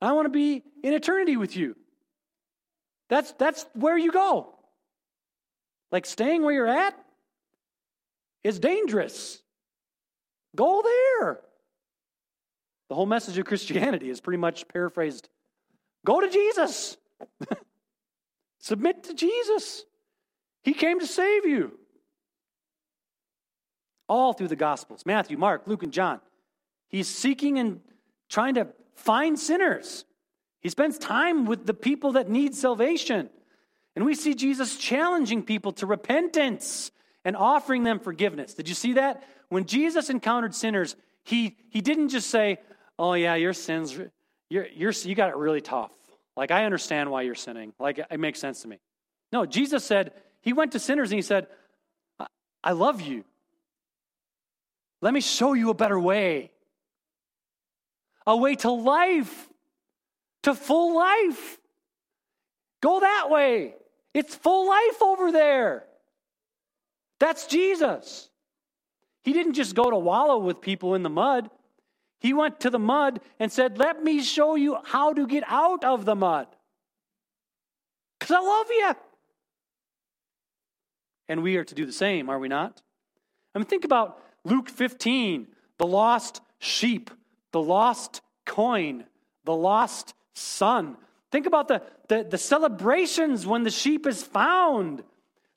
I 0.00 0.12
want 0.12 0.26
to 0.26 0.30
be 0.30 0.62
in 0.82 0.94
eternity 0.94 1.36
with 1.36 1.56
you. 1.56 1.76
That's, 3.08 3.32
that's 3.32 3.66
where 3.74 3.96
you 3.96 4.10
go. 4.10 4.54
Like 5.92 6.06
staying 6.06 6.42
where 6.42 6.54
you're 6.54 6.66
at 6.66 6.98
is 8.42 8.58
dangerous. 8.58 9.40
Go 10.56 10.82
there. 10.82 11.40
The 12.88 12.94
whole 12.94 13.06
message 13.06 13.38
of 13.38 13.46
Christianity 13.46 14.10
is 14.10 14.20
pretty 14.20 14.38
much 14.38 14.68
paraphrased 14.68 15.28
go 16.04 16.20
to 16.20 16.28
Jesus, 16.28 16.96
submit 18.64 19.04
to 19.04 19.12
Jesus. 19.14 19.84
He 20.62 20.72
came 20.72 20.98
to 20.98 21.06
save 21.06 21.44
you. 21.44 21.78
All 24.08 24.32
through 24.32 24.48
the 24.48 24.56
Gospels 24.56 25.04
Matthew, 25.04 25.36
Mark, 25.36 25.66
Luke, 25.66 25.82
and 25.82 25.92
John. 25.92 26.20
He's 26.88 27.08
seeking 27.08 27.58
and 27.58 27.80
trying 28.28 28.54
to 28.54 28.68
find 28.94 29.38
sinners. 29.38 30.04
He 30.60 30.70
spends 30.70 30.96
time 30.96 31.44
with 31.44 31.66
the 31.66 31.74
people 31.74 32.12
that 32.12 32.30
need 32.30 32.54
salvation. 32.54 33.28
And 33.94 34.04
we 34.06 34.14
see 34.14 34.34
Jesus 34.34 34.78
challenging 34.78 35.42
people 35.42 35.72
to 35.72 35.86
repentance 35.86 36.90
and 37.24 37.36
offering 37.36 37.84
them 37.84 38.00
forgiveness. 38.00 38.54
Did 38.54 38.68
you 38.68 38.74
see 38.74 38.94
that? 38.94 39.24
When 39.50 39.66
Jesus 39.66 40.08
encountered 40.08 40.54
sinners, 40.54 40.96
he, 41.22 41.56
he 41.68 41.82
didn't 41.82 42.08
just 42.08 42.30
say, 42.30 42.58
Oh, 42.98 43.12
yeah, 43.12 43.34
your 43.34 43.52
sins, 43.52 43.98
you're, 44.48 44.68
you're, 44.68 44.92
you 44.92 45.14
got 45.14 45.28
it 45.28 45.36
really 45.36 45.60
tough. 45.60 45.90
Like, 46.36 46.50
I 46.50 46.64
understand 46.64 47.10
why 47.10 47.22
you're 47.22 47.34
sinning. 47.34 47.72
Like, 47.78 47.98
it 47.98 48.20
makes 48.20 48.40
sense 48.40 48.62
to 48.62 48.68
me. 48.68 48.78
No, 49.32 49.46
Jesus 49.46 49.84
said, 49.84 50.12
He 50.42 50.52
went 50.52 50.72
to 50.72 50.78
sinners 50.78 51.10
and 51.10 51.18
He 51.18 51.22
said, 51.22 51.46
I 52.62 52.72
love 52.72 53.00
you. 53.00 53.24
Let 55.00 55.12
me 55.12 55.20
show 55.20 55.52
you 55.52 55.70
a 55.70 55.74
better 55.74 56.00
way 56.00 56.50
a 58.26 58.36
way 58.36 58.54
to 58.56 58.70
life, 58.70 59.48
to 60.44 60.54
full 60.54 60.96
life. 60.96 61.58
Go 62.80 63.00
that 63.00 63.28
way. 63.30 63.74
It's 64.12 64.34
full 64.34 64.68
life 64.68 65.02
over 65.02 65.32
there. 65.32 65.84
That's 67.20 67.46
Jesus. 67.46 68.28
He 69.22 69.32
didn't 69.32 69.54
just 69.54 69.74
go 69.74 69.90
to 69.90 69.96
wallow 69.96 70.38
with 70.38 70.60
people 70.60 70.94
in 70.94 71.02
the 71.02 71.10
mud. 71.10 71.50
He 72.24 72.32
went 72.32 72.60
to 72.60 72.70
the 72.70 72.78
mud 72.78 73.20
and 73.38 73.52
said, 73.52 73.76
Let 73.76 74.02
me 74.02 74.22
show 74.22 74.54
you 74.54 74.78
how 74.82 75.12
to 75.12 75.26
get 75.26 75.44
out 75.46 75.84
of 75.84 76.06
the 76.06 76.14
mud. 76.14 76.46
Because 78.18 78.34
I 78.34 78.40
love 78.40 78.66
you. 78.70 78.92
And 81.28 81.42
we 81.42 81.58
are 81.58 81.64
to 81.64 81.74
do 81.74 81.84
the 81.84 81.92
same, 81.92 82.30
are 82.30 82.38
we 82.38 82.48
not? 82.48 82.80
I 83.54 83.58
mean, 83.58 83.66
think 83.66 83.84
about 83.84 84.22
Luke 84.42 84.70
15, 84.70 85.48
the 85.76 85.86
lost 85.86 86.40
sheep, 86.60 87.10
the 87.52 87.60
lost 87.60 88.22
coin, 88.46 89.04
the 89.44 89.54
lost 89.54 90.14
son. 90.32 90.96
Think 91.30 91.44
about 91.44 91.68
the, 91.68 91.82
the, 92.08 92.24
the 92.24 92.38
celebrations 92.38 93.46
when 93.46 93.64
the 93.64 93.70
sheep 93.70 94.06
is 94.06 94.22
found, 94.22 95.02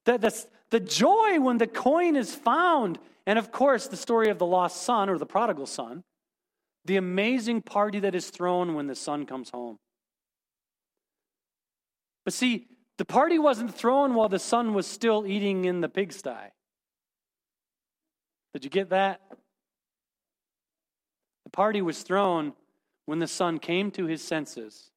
the, 0.03 0.17
the, 0.17 0.45
the 0.71 0.81
joy 0.81 1.39
when 1.39 1.59
the 1.59 1.67
coin 1.67 2.17
is 2.17 2.35
found, 2.35 2.99
and 3.25 3.39
of 3.39 3.53
course, 3.53 3.87
the 3.87 3.95
story 3.95 4.27
of 4.27 4.37
the 4.37 4.45
lost 4.45 4.83
son 4.83 5.07
or 5.07 5.17
the 5.17 5.25
prodigal 5.25 5.65
son, 5.65 6.03
the 6.87 6.97
amazing 6.97 7.61
party 7.61 7.99
that 7.99 8.15
is 8.15 8.29
thrown 8.29 8.73
when 8.73 8.87
the 8.87 8.95
son 8.95 9.25
comes 9.25 9.49
home. 9.49 9.77
But 12.23 12.33
see, 12.33 12.67
the 12.97 13.05
party 13.05 13.37
wasn't 13.37 13.75
thrown 13.75 14.15
while 14.15 14.29
the 14.29 14.39
son 14.39 14.73
was 14.73 14.87
still 14.87 15.27
eating 15.27 15.65
in 15.65 15.81
the 15.81 15.89
pigsty. 15.89 16.51
Did 18.53 18.63
you 18.63 18.69
get 18.69 18.89
that? 18.89 19.21
The 21.43 21.51
party 21.51 21.81
was 21.81 22.01
thrown 22.01 22.53
when 23.05 23.19
the 23.19 23.27
son 23.27 23.59
came 23.59 23.91
to 23.91 24.05
his 24.05 24.21
senses 24.21 24.89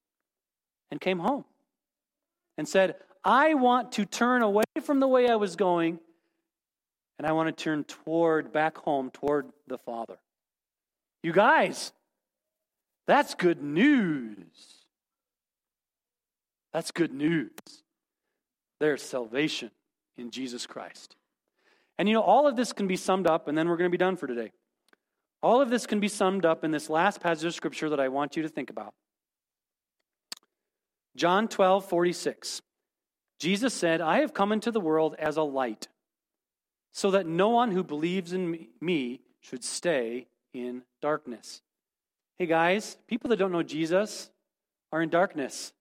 and 0.90 1.00
came 1.00 1.18
home 1.18 1.44
and 2.56 2.68
said, 2.68 2.96
I 3.24 3.54
want 3.54 3.92
to 3.92 4.04
turn 4.06 4.42
away 4.42 4.64
from 4.82 5.00
the 5.00 5.08
way 5.08 5.28
I 5.28 5.36
was 5.36 5.56
going 5.56 5.98
and 7.18 7.26
I 7.26 7.32
want 7.32 7.54
to 7.54 7.64
turn 7.64 7.84
toward, 7.84 8.52
back 8.52 8.78
home, 8.78 9.10
toward 9.10 9.50
the 9.66 9.76
Father. 9.78 10.16
You 11.22 11.32
guys, 11.32 11.92
that's 13.06 13.34
good 13.34 13.62
news. 13.62 14.84
That's 16.72 16.90
good 16.90 17.12
news. 17.12 17.50
There's 18.78 19.02
salvation 19.02 19.70
in 20.16 20.30
Jesus 20.30 20.66
Christ. 20.66 21.16
And 21.98 22.08
you 22.08 22.14
know, 22.14 22.22
all 22.22 22.46
of 22.46 22.56
this 22.56 22.72
can 22.72 22.86
be 22.86 22.96
summed 22.96 23.26
up, 23.26 23.48
and 23.48 23.58
then 23.58 23.68
we're 23.68 23.76
going 23.76 23.90
to 23.90 23.96
be 23.96 23.98
done 23.98 24.16
for 24.16 24.26
today. 24.26 24.52
All 25.42 25.60
of 25.60 25.70
this 25.70 25.86
can 25.86 26.00
be 26.00 26.08
summed 26.08 26.44
up 26.44 26.64
in 26.64 26.70
this 26.70 26.88
last 26.88 27.20
passage 27.20 27.44
of 27.44 27.54
scripture 27.54 27.90
that 27.90 28.00
I 28.00 28.08
want 28.08 28.36
you 28.36 28.42
to 28.42 28.48
think 28.48 28.70
about. 28.70 28.94
John 31.16 31.48
12, 31.48 31.84
46. 31.84 32.62
Jesus 33.38 33.74
said, 33.74 34.00
I 34.00 34.20
have 34.20 34.34
come 34.34 34.52
into 34.52 34.70
the 34.70 34.80
world 34.80 35.16
as 35.18 35.36
a 35.36 35.42
light, 35.42 35.88
so 36.92 37.10
that 37.10 37.26
no 37.26 37.48
one 37.48 37.72
who 37.72 37.82
believes 37.82 38.32
in 38.32 38.68
me 38.80 39.20
should 39.40 39.64
stay 39.64 40.26
in 40.52 40.82
darkness. 41.00 41.62
Hey 42.38 42.46
guys, 42.46 42.96
people 43.06 43.30
that 43.30 43.36
don't 43.36 43.52
know 43.52 43.62
Jesus 43.62 44.30
are 44.92 45.02
in 45.02 45.08
darkness. 45.08 45.72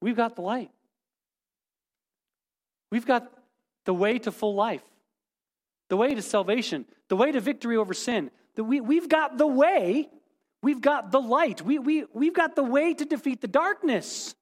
We've 0.00 0.16
got 0.16 0.36
the 0.36 0.42
light. 0.42 0.70
We've 2.90 3.06
got 3.06 3.30
the 3.84 3.94
way 3.94 4.18
to 4.20 4.32
full 4.32 4.54
life, 4.54 4.84
the 5.88 5.96
way 5.96 6.14
to 6.14 6.22
salvation, 6.22 6.86
the 7.08 7.16
way 7.16 7.32
to 7.32 7.40
victory 7.40 7.76
over 7.76 7.94
sin. 7.94 8.30
That 8.54 8.64
we, 8.64 8.80
we've 8.80 9.08
got 9.08 9.38
the 9.38 9.46
way, 9.46 10.08
we've 10.62 10.80
got 10.80 11.10
the 11.10 11.20
light, 11.20 11.62
we, 11.62 11.78
we, 11.78 12.04
we've 12.12 12.34
got 12.34 12.56
the 12.56 12.62
way 12.62 12.94
to 12.94 13.04
defeat 13.04 13.40
the 13.40 13.48
darkness. 13.48 14.34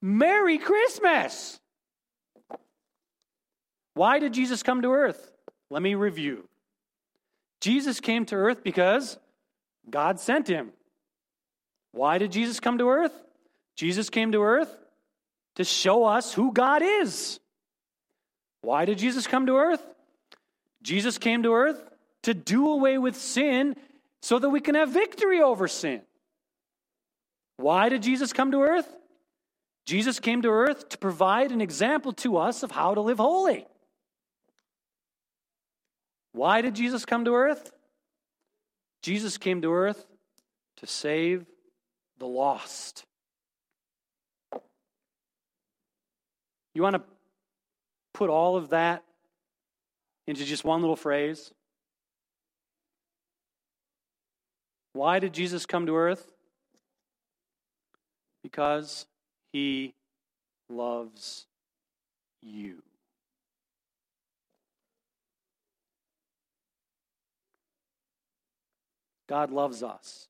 Merry 0.00 0.58
Christmas! 0.58 1.60
Why 3.94 4.18
did 4.18 4.32
Jesus 4.32 4.62
come 4.62 4.82
to 4.82 4.92
earth? 4.92 5.32
Let 5.70 5.82
me 5.82 5.94
review. 5.94 6.48
Jesus 7.62 8.00
came 8.00 8.26
to 8.26 8.34
earth 8.34 8.64
because 8.64 9.16
God 9.88 10.18
sent 10.18 10.48
him. 10.48 10.72
Why 11.92 12.18
did 12.18 12.32
Jesus 12.32 12.58
come 12.58 12.78
to 12.78 12.88
earth? 12.88 13.12
Jesus 13.76 14.10
came 14.10 14.32
to 14.32 14.42
earth 14.42 14.76
to 15.54 15.62
show 15.62 16.04
us 16.04 16.34
who 16.34 16.52
God 16.52 16.82
is. 16.82 17.38
Why 18.62 18.84
did 18.84 18.98
Jesus 18.98 19.28
come 19.28 19.46
to 19.46 19.56
earth? 19.58 19.82
Jesus 20.82 21.18
came 21.18 21.44
to 21.44 21.54
earth 21.54 21.80
to 22.24 22.34
do 22.34 22.68
away 22.68 22.98
with 22.98 23.14
sin 23.14 23.76
so 24.22 24.40
that 24.40 24.50
we 24.50 24.60
can 24.60 24.74
have 24.74 24.90
victory 24.90 25.40
over 25.40 25.68
sin. 25.68 26.02
Why 27.58 27.88
did 27.90 28.02
Jesus 28.02 28.32
come 28.32 28.50
to 28.50 28.62
earth? 28.62 28.88
Jesus 29.86 30.18
came 30.18 30.42
to 30.42 30.48
earth 30.48 30.88
to 30.88 30.98
provide 30.98 31.52
an 31.52 31.60
example 31.60 32.12
to 32.14 32.38
us 32.38 32.64
of 32.64 32.72
how 32.72 32.94
to 32.94 33.00
live 33.00 33.18
holy. 33.18 33.66
Why 36.32 36.60
did 36.60 36.74
Jesus 36.74 37.04
come 37.04 37.24
to 37.24 37.34
earth? 37.34 37.72
Jesus 39.02 39.36
came 39.38 39.62
to 39.62 39.72
earth 39.72 40.06
to 40.78 40.86
save 40.86 41.44
the 42.18 42.26
lost. 42.26 43.04
You 46.74 46.82
want 46.82 46.96
to 46.96 47.02
put 48.14 48.30
all 48.30 48.56
of 48.56 48.70
that 48.70 49.02
into 50.26 50.44
just 50.44 50.64
one 50.64 50.80
little 50.80 50.96
phrase? 50.96 51.52
Why 54.94 55.18
did 55.18 55.32
Jesus 55.32 55.66
come 55.66 55.86
to 55.86 55.96
earth? 55.96 56.32
Because 58.42 59.06
he 59.52 59.94
loves 60.68 61.46
you. 62.42 62.82
God 69.28 69.50
loves 69.50 69.82
us. 69.82 70.28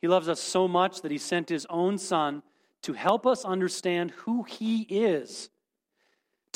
He 0.00 0.08
loves 0.08 0.28
us 0.28 0.40
so 0.40 0.68
much 0.68 1.02
that 1.02 1.10
he 1.10 1.18
sent 1.18 1.48
his 1.48 1.66
own 1.68 1.98
son 1.98 2.42
to 2.82 2.92
help 2.92 3.26
us 3.26 3.44
understand 3.44 4.12
who 4.12 4.44
he 4.44 4.82
is 4.82 5.50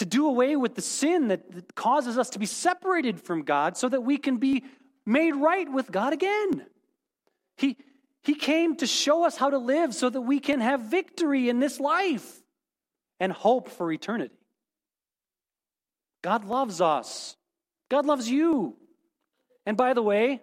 to 0.00 0.06
do 0.06 0.28
away 0.28 0.56
with 0.56 0.74
the 0.76 0.80
sin 0.80 1.28
that, 1.28 1.74
causes 1.74 2.16
us 2.16 2.30
to 2.30 2.38
be 2.38 2.46
separated 2.46 3.20
from 3.20 3.42
God 3.42 3.76
so 3.76 3.86
that 3.86 4.00
we 4.00 4.16
can 4.16 4.38
be 4.38 4.64
made 5.04 5.32
right 5.32 5.70
with 5.70 5.92
God 5.92 6.14
again. 6.14 6.64
He, 7.56 7.76
he 8.22 8.34
came 8.34 8.76
to 8.76 8.86
show 8.86 9.26
us 9.26 9.36
how 9.36 9.50
to 9.50 9.58
live 9.58 9.94
so 9.94 10.08
that 10.08 10.22
we 10.22 10.40
can 10.40 10.61
have 10.61 10.80
victory 10.80 11.50
in 11.50 11.61
this 11.61 11.78
life 11.78 12.42
and 13.18 13.30
hope 13.30 13.68
for 13.68 13.92
eternity. 13.92 14.34
God 16.22 16.46
loves 16.46 16.80
us. 16.80 17.36
God 17.90 18.06
loves 18.06 18.26
you. 18.26 18.76
And 19.66 19.76
by 19.76 19.92
the 19.92 20.02
way, 20.02 20.40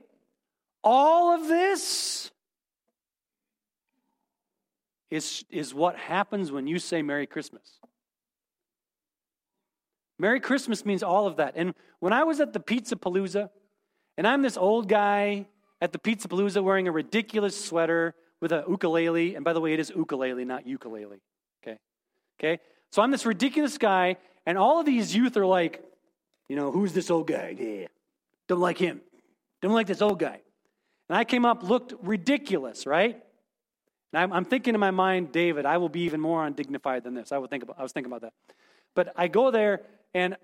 all 0.88 1.36
of 1.36 1.50
this 1.50 2.32
is, 5.12 5.44
is 5.50 5.74
what 5.74 5.98
happens 5.98 6.50
when 6.50 6.66
you 6.66 6.80
say 6.80 7.02
Merry 7.02 7.28
Christmas. 7.28 7.80
Merry 10.18 10.40
Christmas 10.40 10.86
means 10.86 11.04
all 11.04 11.28
of 11.28 11.36
that. 11.38 11.56
And 11.58 11.74
when 12.00 12.14
I 12.14 12.24
was 12.24 12.40
at 12.40 12.54
the 12.54 12.62
Pizza 12.62 12.96
Palooza, 12.96 13.50
and 14.18 14.26
I'm 14.26 14.42
this 14.42 14.56
old 14.56 14.88
guy 14.88 15.48
at 15.82 15.92
the 15.92 16.00
Pizza 16.00 16.30
Palooza 16.30 16.64
wearing 16.64 16.88
a 16.88 16.92
ridiculous 16.94 17.62
sweater 17.62 18.16
with 18.40 18.54
a 18.54 18.64
ukulele, 18.70 19.36
and 19.36 19.44
by 19.44 19.52
the 19.52 19.60
way, 19.60 19.74
it 19.74 19.82
is 19.82 19.90
ukulele, 19.90 20.46
not 20.46 20.66
ukulele. 20.66 21.20
Okay? 21.62 21.78
Okay? 22.40 22.62
So 22.94 23.02
I'm 23.02 23.12
this 23.12 23.26
ridiculous 23.26 23.78
guy, 23.78 24.16
and 24.46 24.58
all 24.58 24.80
of 24.80 24.86
these 24.86 25.14
youth 25.14 25.36
are 25.36 25.46
like, 25.46 25.84
you 26.48 26.56
know, 26.56 26.72
who's 26.72 26.94
this 26.94 27.12
old 27.12 27.28
guy? 27.28 27.58
Yeah. 27.60 27.88
Don't 28.48 28.62
like 28.62 28.78
him. 28.78 29.02
Don't 29.62 29.74
like 29.74 29.88
this 29.88 30.02
old 30.02 30.18
guy. 30.18 30.40
And 31.10 31.18
I 31.18 31.24
came 31.24 31.46
up, 31.46 31.64
looked 31.64 31.94
ridiculous, 32.02 32.86
right? 32.86 33.22
And 34.14 34.22
I'm, 34.22 34.34
I'm 34.34 34.46
thinking 34.46 34.74
in 34.74 34.80
my 34.80 34.92
mind, 34.92 35.32
David, 35.32 35.66
I 35.66 35.78
will 35.78 35.90
be 35.90 36.02
even 36.02 36.20
more 36.20 36.46
undignified 36.46 37.04
than 37.04 37.14
this. 37.14 37.32
I 37.32 37.38
would 37.38 37.50
think 37.50 37.64
about, 37.64 37.80
I 37.80 37.84
was 37.84 37.92
thinking 37.92 38.12
about 38.12 38.22
that. 38.22 38.34
But 38.96 39.14
I 39.16 39.28
go 39.28 39.52
there 39.52 39.82
and 40.14 40.36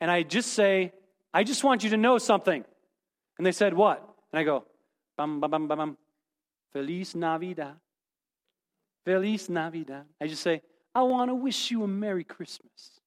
and 0.00 0.10
I 0.10 0.22
just 0.22 0.54
say, 0.54 0.92
I 1.32 1.44
just 1.44 1.62
want 1.62 1.84
you 1.84 1.90
to 1.90 1.96
know 1.96 2.18
something. 2.18 2.64
And 3.36 3.46
they 3.46 3.52
said, 3.52 3.74
What? 3.74 4.02
And 4.32 4.40
I 4.40 4.44
go, 4.44 4.64
bum 5.16 5.40
bum 5.40 5.50
bum 5.50 5.68
bum 5.68 5.78
bum. 5.78 5.98
Feliz 6.72 7.14
Navidad. 7.14 7.74
Feliz 9.04 9.48
Navidad. 9.48 10.04
I 10.20 10.26
just 10.26 10.42
say, 10.42 10.62
I 10.94 11.02
want 11.02 11.30
to 11.30 11.34
wish 11.34 11.70
you 11.70 11.84
a 11.84 11.88
Merry 11.88 12.24
Christmas. 12.24 13.00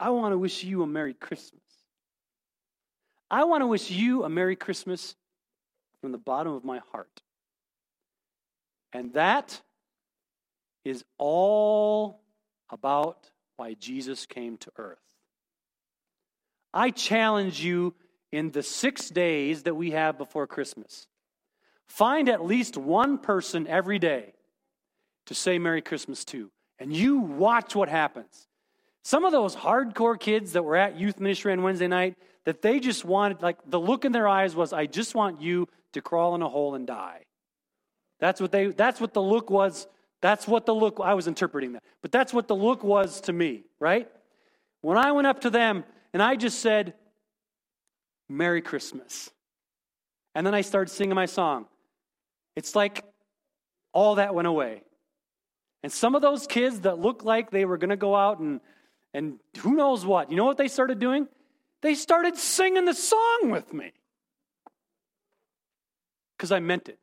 I 0.00 0.10
want 0.10 0.32
to 0.32 0.38
wish 0.38 0.64
you 0.64 0.82
a 0.82 0.86
Merry 0.86 1.14
Christmas. 1.14 1.62
I 3.30 3.44
want 3.44 3.62
to 3.62 3.66
wish 3.66 3.90
you 3.90 4.24
a 4.24 4.28
Merry 4.28 4.56
Christmas 4.56 5.14
from 6.04 6.12
the 6.12 6.18
bottom 6.18 6.52
of 6.52 6.66
my 6.66 6.82
heart. 6.92 7.22
And 8.92 9.14
that 9.14 9.58
is 10.84 11.02
all 11.16 12.20
about 12.68 13.30
why 13.56 13.72
Jesus 13.72 14.26
came 14.26 14.58
to 14.58 14.72
earth. 14.76 14.98
I 16.74 16.90
challenge 16.90 17.64
you 17.64 17.94
in 18.30 18.50
the 18.50 18.62
six 18.62 19.08
days 19.08 19.62
that 19.62 19.76
we 19.76 19.92
have 19.92 20.18
before 20.18 20.46
Christmas. 20.46 21.06
Find 21.86 22.28
at 22.28 22.44
least 22.44 22.76
one 22.76 23.16
person 23.16 23.66
every 23.66 23.98
day 23.98 24.34
to 25.24 25.34
say 25.34 25.58
Merry 25.58 25.80
Christmas 25.80 26.22
to, 26.26 26.50
and 26.78 26.92
you 26.92 27.20
watch 27.20 27.74
what 27.74 27.88
happens. 27.88 28.46
Some 29.04 29.24
of 29.24 29.32
those 29.32 29.56
hardcore 29.56 30.20
kids 30.20 30.52
that 30.52 30.64
were 30.64 30.76
at 30.76 31.00
youth 31.00 31.18
ministry 31.18 31.50
on 31.52 31.62
Wednesday 31.62 31.88
night, 31.88 32.18
that 32.44 32.60
they 32.60 32.78
just 32.78 33.06
wanted, 33.06 33.40
like, 33.40 33.56
the 33.64 33.80
look 33.80 34.04
in 34.04 34.12
their 34.12 34.28
eyes 34.28 34.54
was, 34.54 34.74
I 34.74 34.84
just 34.84 35.14
want 35.14 35.40
you 35.40 35.66
to 35.94 36.02
crawl 36.02 36.34
in 36.34 36.42
a 36.42 36.48
hole 36.48 36.74
and 36.74 36.86
die. 36.86 37.22
That's 38.20 38.40
what 38.40 38.52
they, 38.52 38.68
that's 38.68 39.00
what 39.00 39.14
the 39.14 39.22
look 39.22 39.50
was. 39.50 39.86
That's 40.20 40.46
what 40.46 40.66
the 40.66 40.74
look, 40.74 41.00
I 41.02 41.14
was 41.14 41.26
interpreting 41.26 41.72
that. 41.72 41.82
But 42.02 42.12
that's 42.12 42.32
what 42.32 42.48
the 42.48 42.56
look 42.56 42.82
was 42.82 43.20
to 43.22 43.32
me, 43.32 43.64
right? 43.78 44.08
When 44.80 44.96
I 44.96 45.12
went 45.12 45.26
up 45.26 45.40
to 45.40 45.50
them 45.50 45.84
and 46.12 46.22
I 46.22 46.36
just 46.36 46.60
said, 46.60 46.94
Merry 48.28 48.62
Christmas. 48.62 49.30
And 50.34 50.46
then 50.46 50.54
I 50.54 50.62
started 50.62 50.90
singing 50.90 51.14
my 51.14 51.26
song. 51.26 51.66
It's 52.56 52.74
like 52.74 53.04
all 53.92 54.16
that 54.16 54.34
went 54.34 54.48
away. 54.48 54.82
And 55.82 55.92
some 55.92 56.14
of 56.14 56.22
those 56.22 56.46
kids 56.46 56.80
that 56.80 56.98
looked 56.98 57.24
like 57.24 57.50
they 57.50 57.64
were 57.64 57.76
going 57.76 57.90
to 57.90 57.96
go 57.96 58.16
out 58.16 58.38
and 58.38 58.60
and 59.14 59.38
who 59.58 59.74
knows 59.74 60.04
what. 60.04 60.30
You 60.30 60.36
know 60.36 60.44
what 60.44 60.56
they 60.56 60.68
started 60.68 60.98
doing? 60.98 61.28
They 61.82 61.94
started 61.94 62.36
singing 62.36 62.84
the 62.84 62.94
song 62.94 63.50
with 63.50 63.72
me. 63.72 63.92
Because 66.44 66.52
I 66.52 66.60
meant 66.60 66.90
it. 66.90 66.98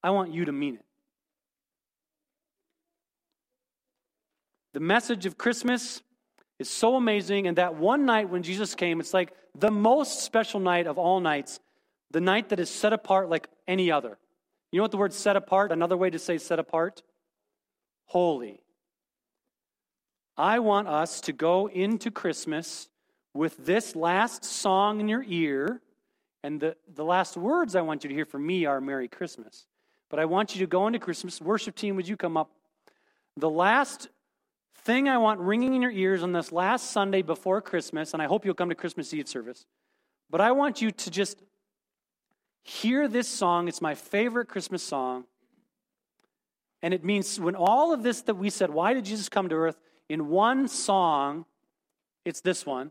I 0.00 0.10
want 0.10 0.32
you 0.32 0.44
to 0.44 0.52
mean 0.52 0.76
it. 0.76 0.84
The 4.74 4.78
message 4.78 5.26
of 5.26 5.36
Christmas 5.36 6.02
is 6.60 6.70
so 6.70 6.94
amazing. 6.94 7.48
And 7.48 7.58
that 7.58 7.74
one 7.74 8.06
night 8.06 8.30
when 8.30 8.44
Jesus 8.44 8.76
came, 8.76 9.00
it's 9.00 9.12
like 9.12 9.32
the 9.58 9.72
most 9.72 10.20
special 10.20 10.60
night 10.60 10.86
of 10.86 10.98
all 10.98 11.18
nights, 11.18 11.58
the 12.12 12.20
night 12.20 12.50
that 12.50 12.60
is 12.60 12.70
set 12.70 12.92
apart 12.92 13.28
like 13.28 13.48
any 13.66 13.90
other. 13.90 14.16
You 14.70 14.76
know 14.76 14.84
what 14.84 14.92
the 14.92 14.96
word 14.96 15.12
set 15.12 15.34
apart, 15.34 15.72
another 15.72 15.96
way 15.96 16.10
to 16.10 16.18
say 16.20 16.38
set 16.38 16.60
apart? 16.60 17.02
Holy. 18.04 18.60
I 20.36 20.60
want 20.60 20.86
us 20.86 21.20
to 21.22 21.32
go 21.32 21.68
into 21.68 22.12
Christmas 22.12 22.88
with 23.34 23.66
this 23.66 23.96
last 23.96 24.44
song 24.44 25.00
in 25.00 25.08
your 25.08 25.24
ear. 25.26 25.82
And 26.42 26.60
the, 26.60 26.76
the 26.94 27.04
last 27.04 27.36
words 27.36 27.76
I 27.76 27.82
want 27.82 28.04
you 28.04 28.08
to 28.08 28.14
hear 28.14 28.24
from 28.24 28.46
me 28.46 28.64
are 28.64 28.80
Merry 28.80 29.08
Christmas. 29.08 29.66
But 30.08 30.18
I 30.18 30.24
want 30.24 30.54
you 30.54 30.60
to 30.60 30.66
go 30.66 30.86
into 30.86 30.98
Christmas. 30.98 31.40
Worship 31.40 31.76
team, 31.76 31.96
would 31.96 32.08
you 32.08 32.16
come 32.16 32.36
up? 32.36 32.50
The 33.36 33.50
last 33.50 34.08
thing 34.82 35.08
I 35.08 35.18
want 35.18 35.40
ringing 35.40 35.74
in 35.74 35.82
your 35.82 35.90
ears 35.90 36.22
on 36.22 36.32
this 36.32 36.50
last 36.50 36.90
Sunday 36.90 37.22
before 37.22 37.60
Christmas, 37.60 38.12
and 38.12 38.22
I 38.22 38.26
hope 38.26 38.44
you'll 38.44 38.54
come 38.54 38.70
to 38.70 38.74
Christmas 38.74 39.12
Eve 39.12 39.28
service, 39.28 39.66
but 40.30 40.40
I 40.40 40.52
want 40.52 40.80
you 40.80 40.90
to 40.90 41.10
just 41.10 41.42
hear 42.62 43.06
this 43.06 43.28
song. 43.28 43.68
It's 43.68 43.82
my 43.82 43.94
favorite 43.94 44.48
Christmas 44.48 44.82
song. 44.82 45.24
And 46.82 46.94
it 46.94 47.04
means 47.04 47.38
when 47.38 47.54
all 47.54 47.92
of 47.92 48.02
this 48.02 48.22
that 48.22 48.36
we 48.36 48.48
said, 48.48 48.70
why 48.70 48.94
did 48.94 49.04
Jesus 49.04 49.28
come 49.28 49.48
to 49.50 49.54
earth? 49.54 49.76
in 50.10 50.28
one 50.28 50.66
song. 50.66 51.46
It's 52.24 52.42
this 52.42 52.66
one. 52.66 52.90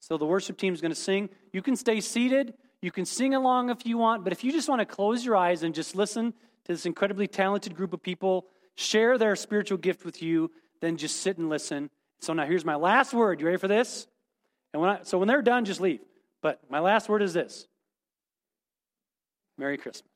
So 0.00 0.16
the 0.18 0.26
worship 0.26 0.58
team 0.58 0.74
is 0.74 0.80
going 0.80 0.92
to 0.92 1.00
sing. 1.00 1.28
You 1.52 1.62
can 1.62 1.76
stay 1.76 2.00
seated. 2.00 2.54
You 2.80 2.92
can 2.92 3.04
sing 3.04 3.34
along 3.34 3.70
if 3.70 3.84
you 3.86 3.98
want. 3.98 4.24
But 4.24 4.32
if 4.32 4.44
you 4.44 4.52
just 4.52 4.68
want 4.68 4.80
to 4.80 4.86
close 4.86 5.24
your 5.24 5.36
eyes 5.36 5.62
and 5.62 5.74
just 5.74 5.96
listen 5.96 6.32
to 6.32 6.72
this 6.72 6.86
incredibly 6.86 7.26
talented 7.26 7.74
group 7.74 7.92
of 7.92 8.02
people 8.02 8.46
share 8.76 9.18
their 9.18 9.34
spiritual 9.36 9.78
gift 9.78 10.04
with 10.04 10.22
you, 10.22 10.50
then 10.80 10.96
just 10.96 11.20
sit 11.20 11.38
and 11.38 11.48
listen. 11.48 11.90
So 12.20 12.32
now 12.32 12.44
here's 12.44 12.64
my 12.64 12.76
last 12.76 13.12
word. 13.12 13.40
You 13.40 13.46
ready 13.46 13.58
for 13.58 13.68
this? 13.68 14.06
And 14.72 14.80
when 14.80 14.90
I, 14.90 14.98
so 15.02 15.18
when 15.18 15.28
they're 15.28 15.42
done, 15.42 15.64
just 15.64 15.80
leave. 15.80 16.00
But 16.42 16.60
my 16.70 16.80
last 16.80 17.08
word 17.08 17.22
is 17.22 17.32
this 17.32 17.66
Merry 19.58 19.78
Christmas. 19.78 20.15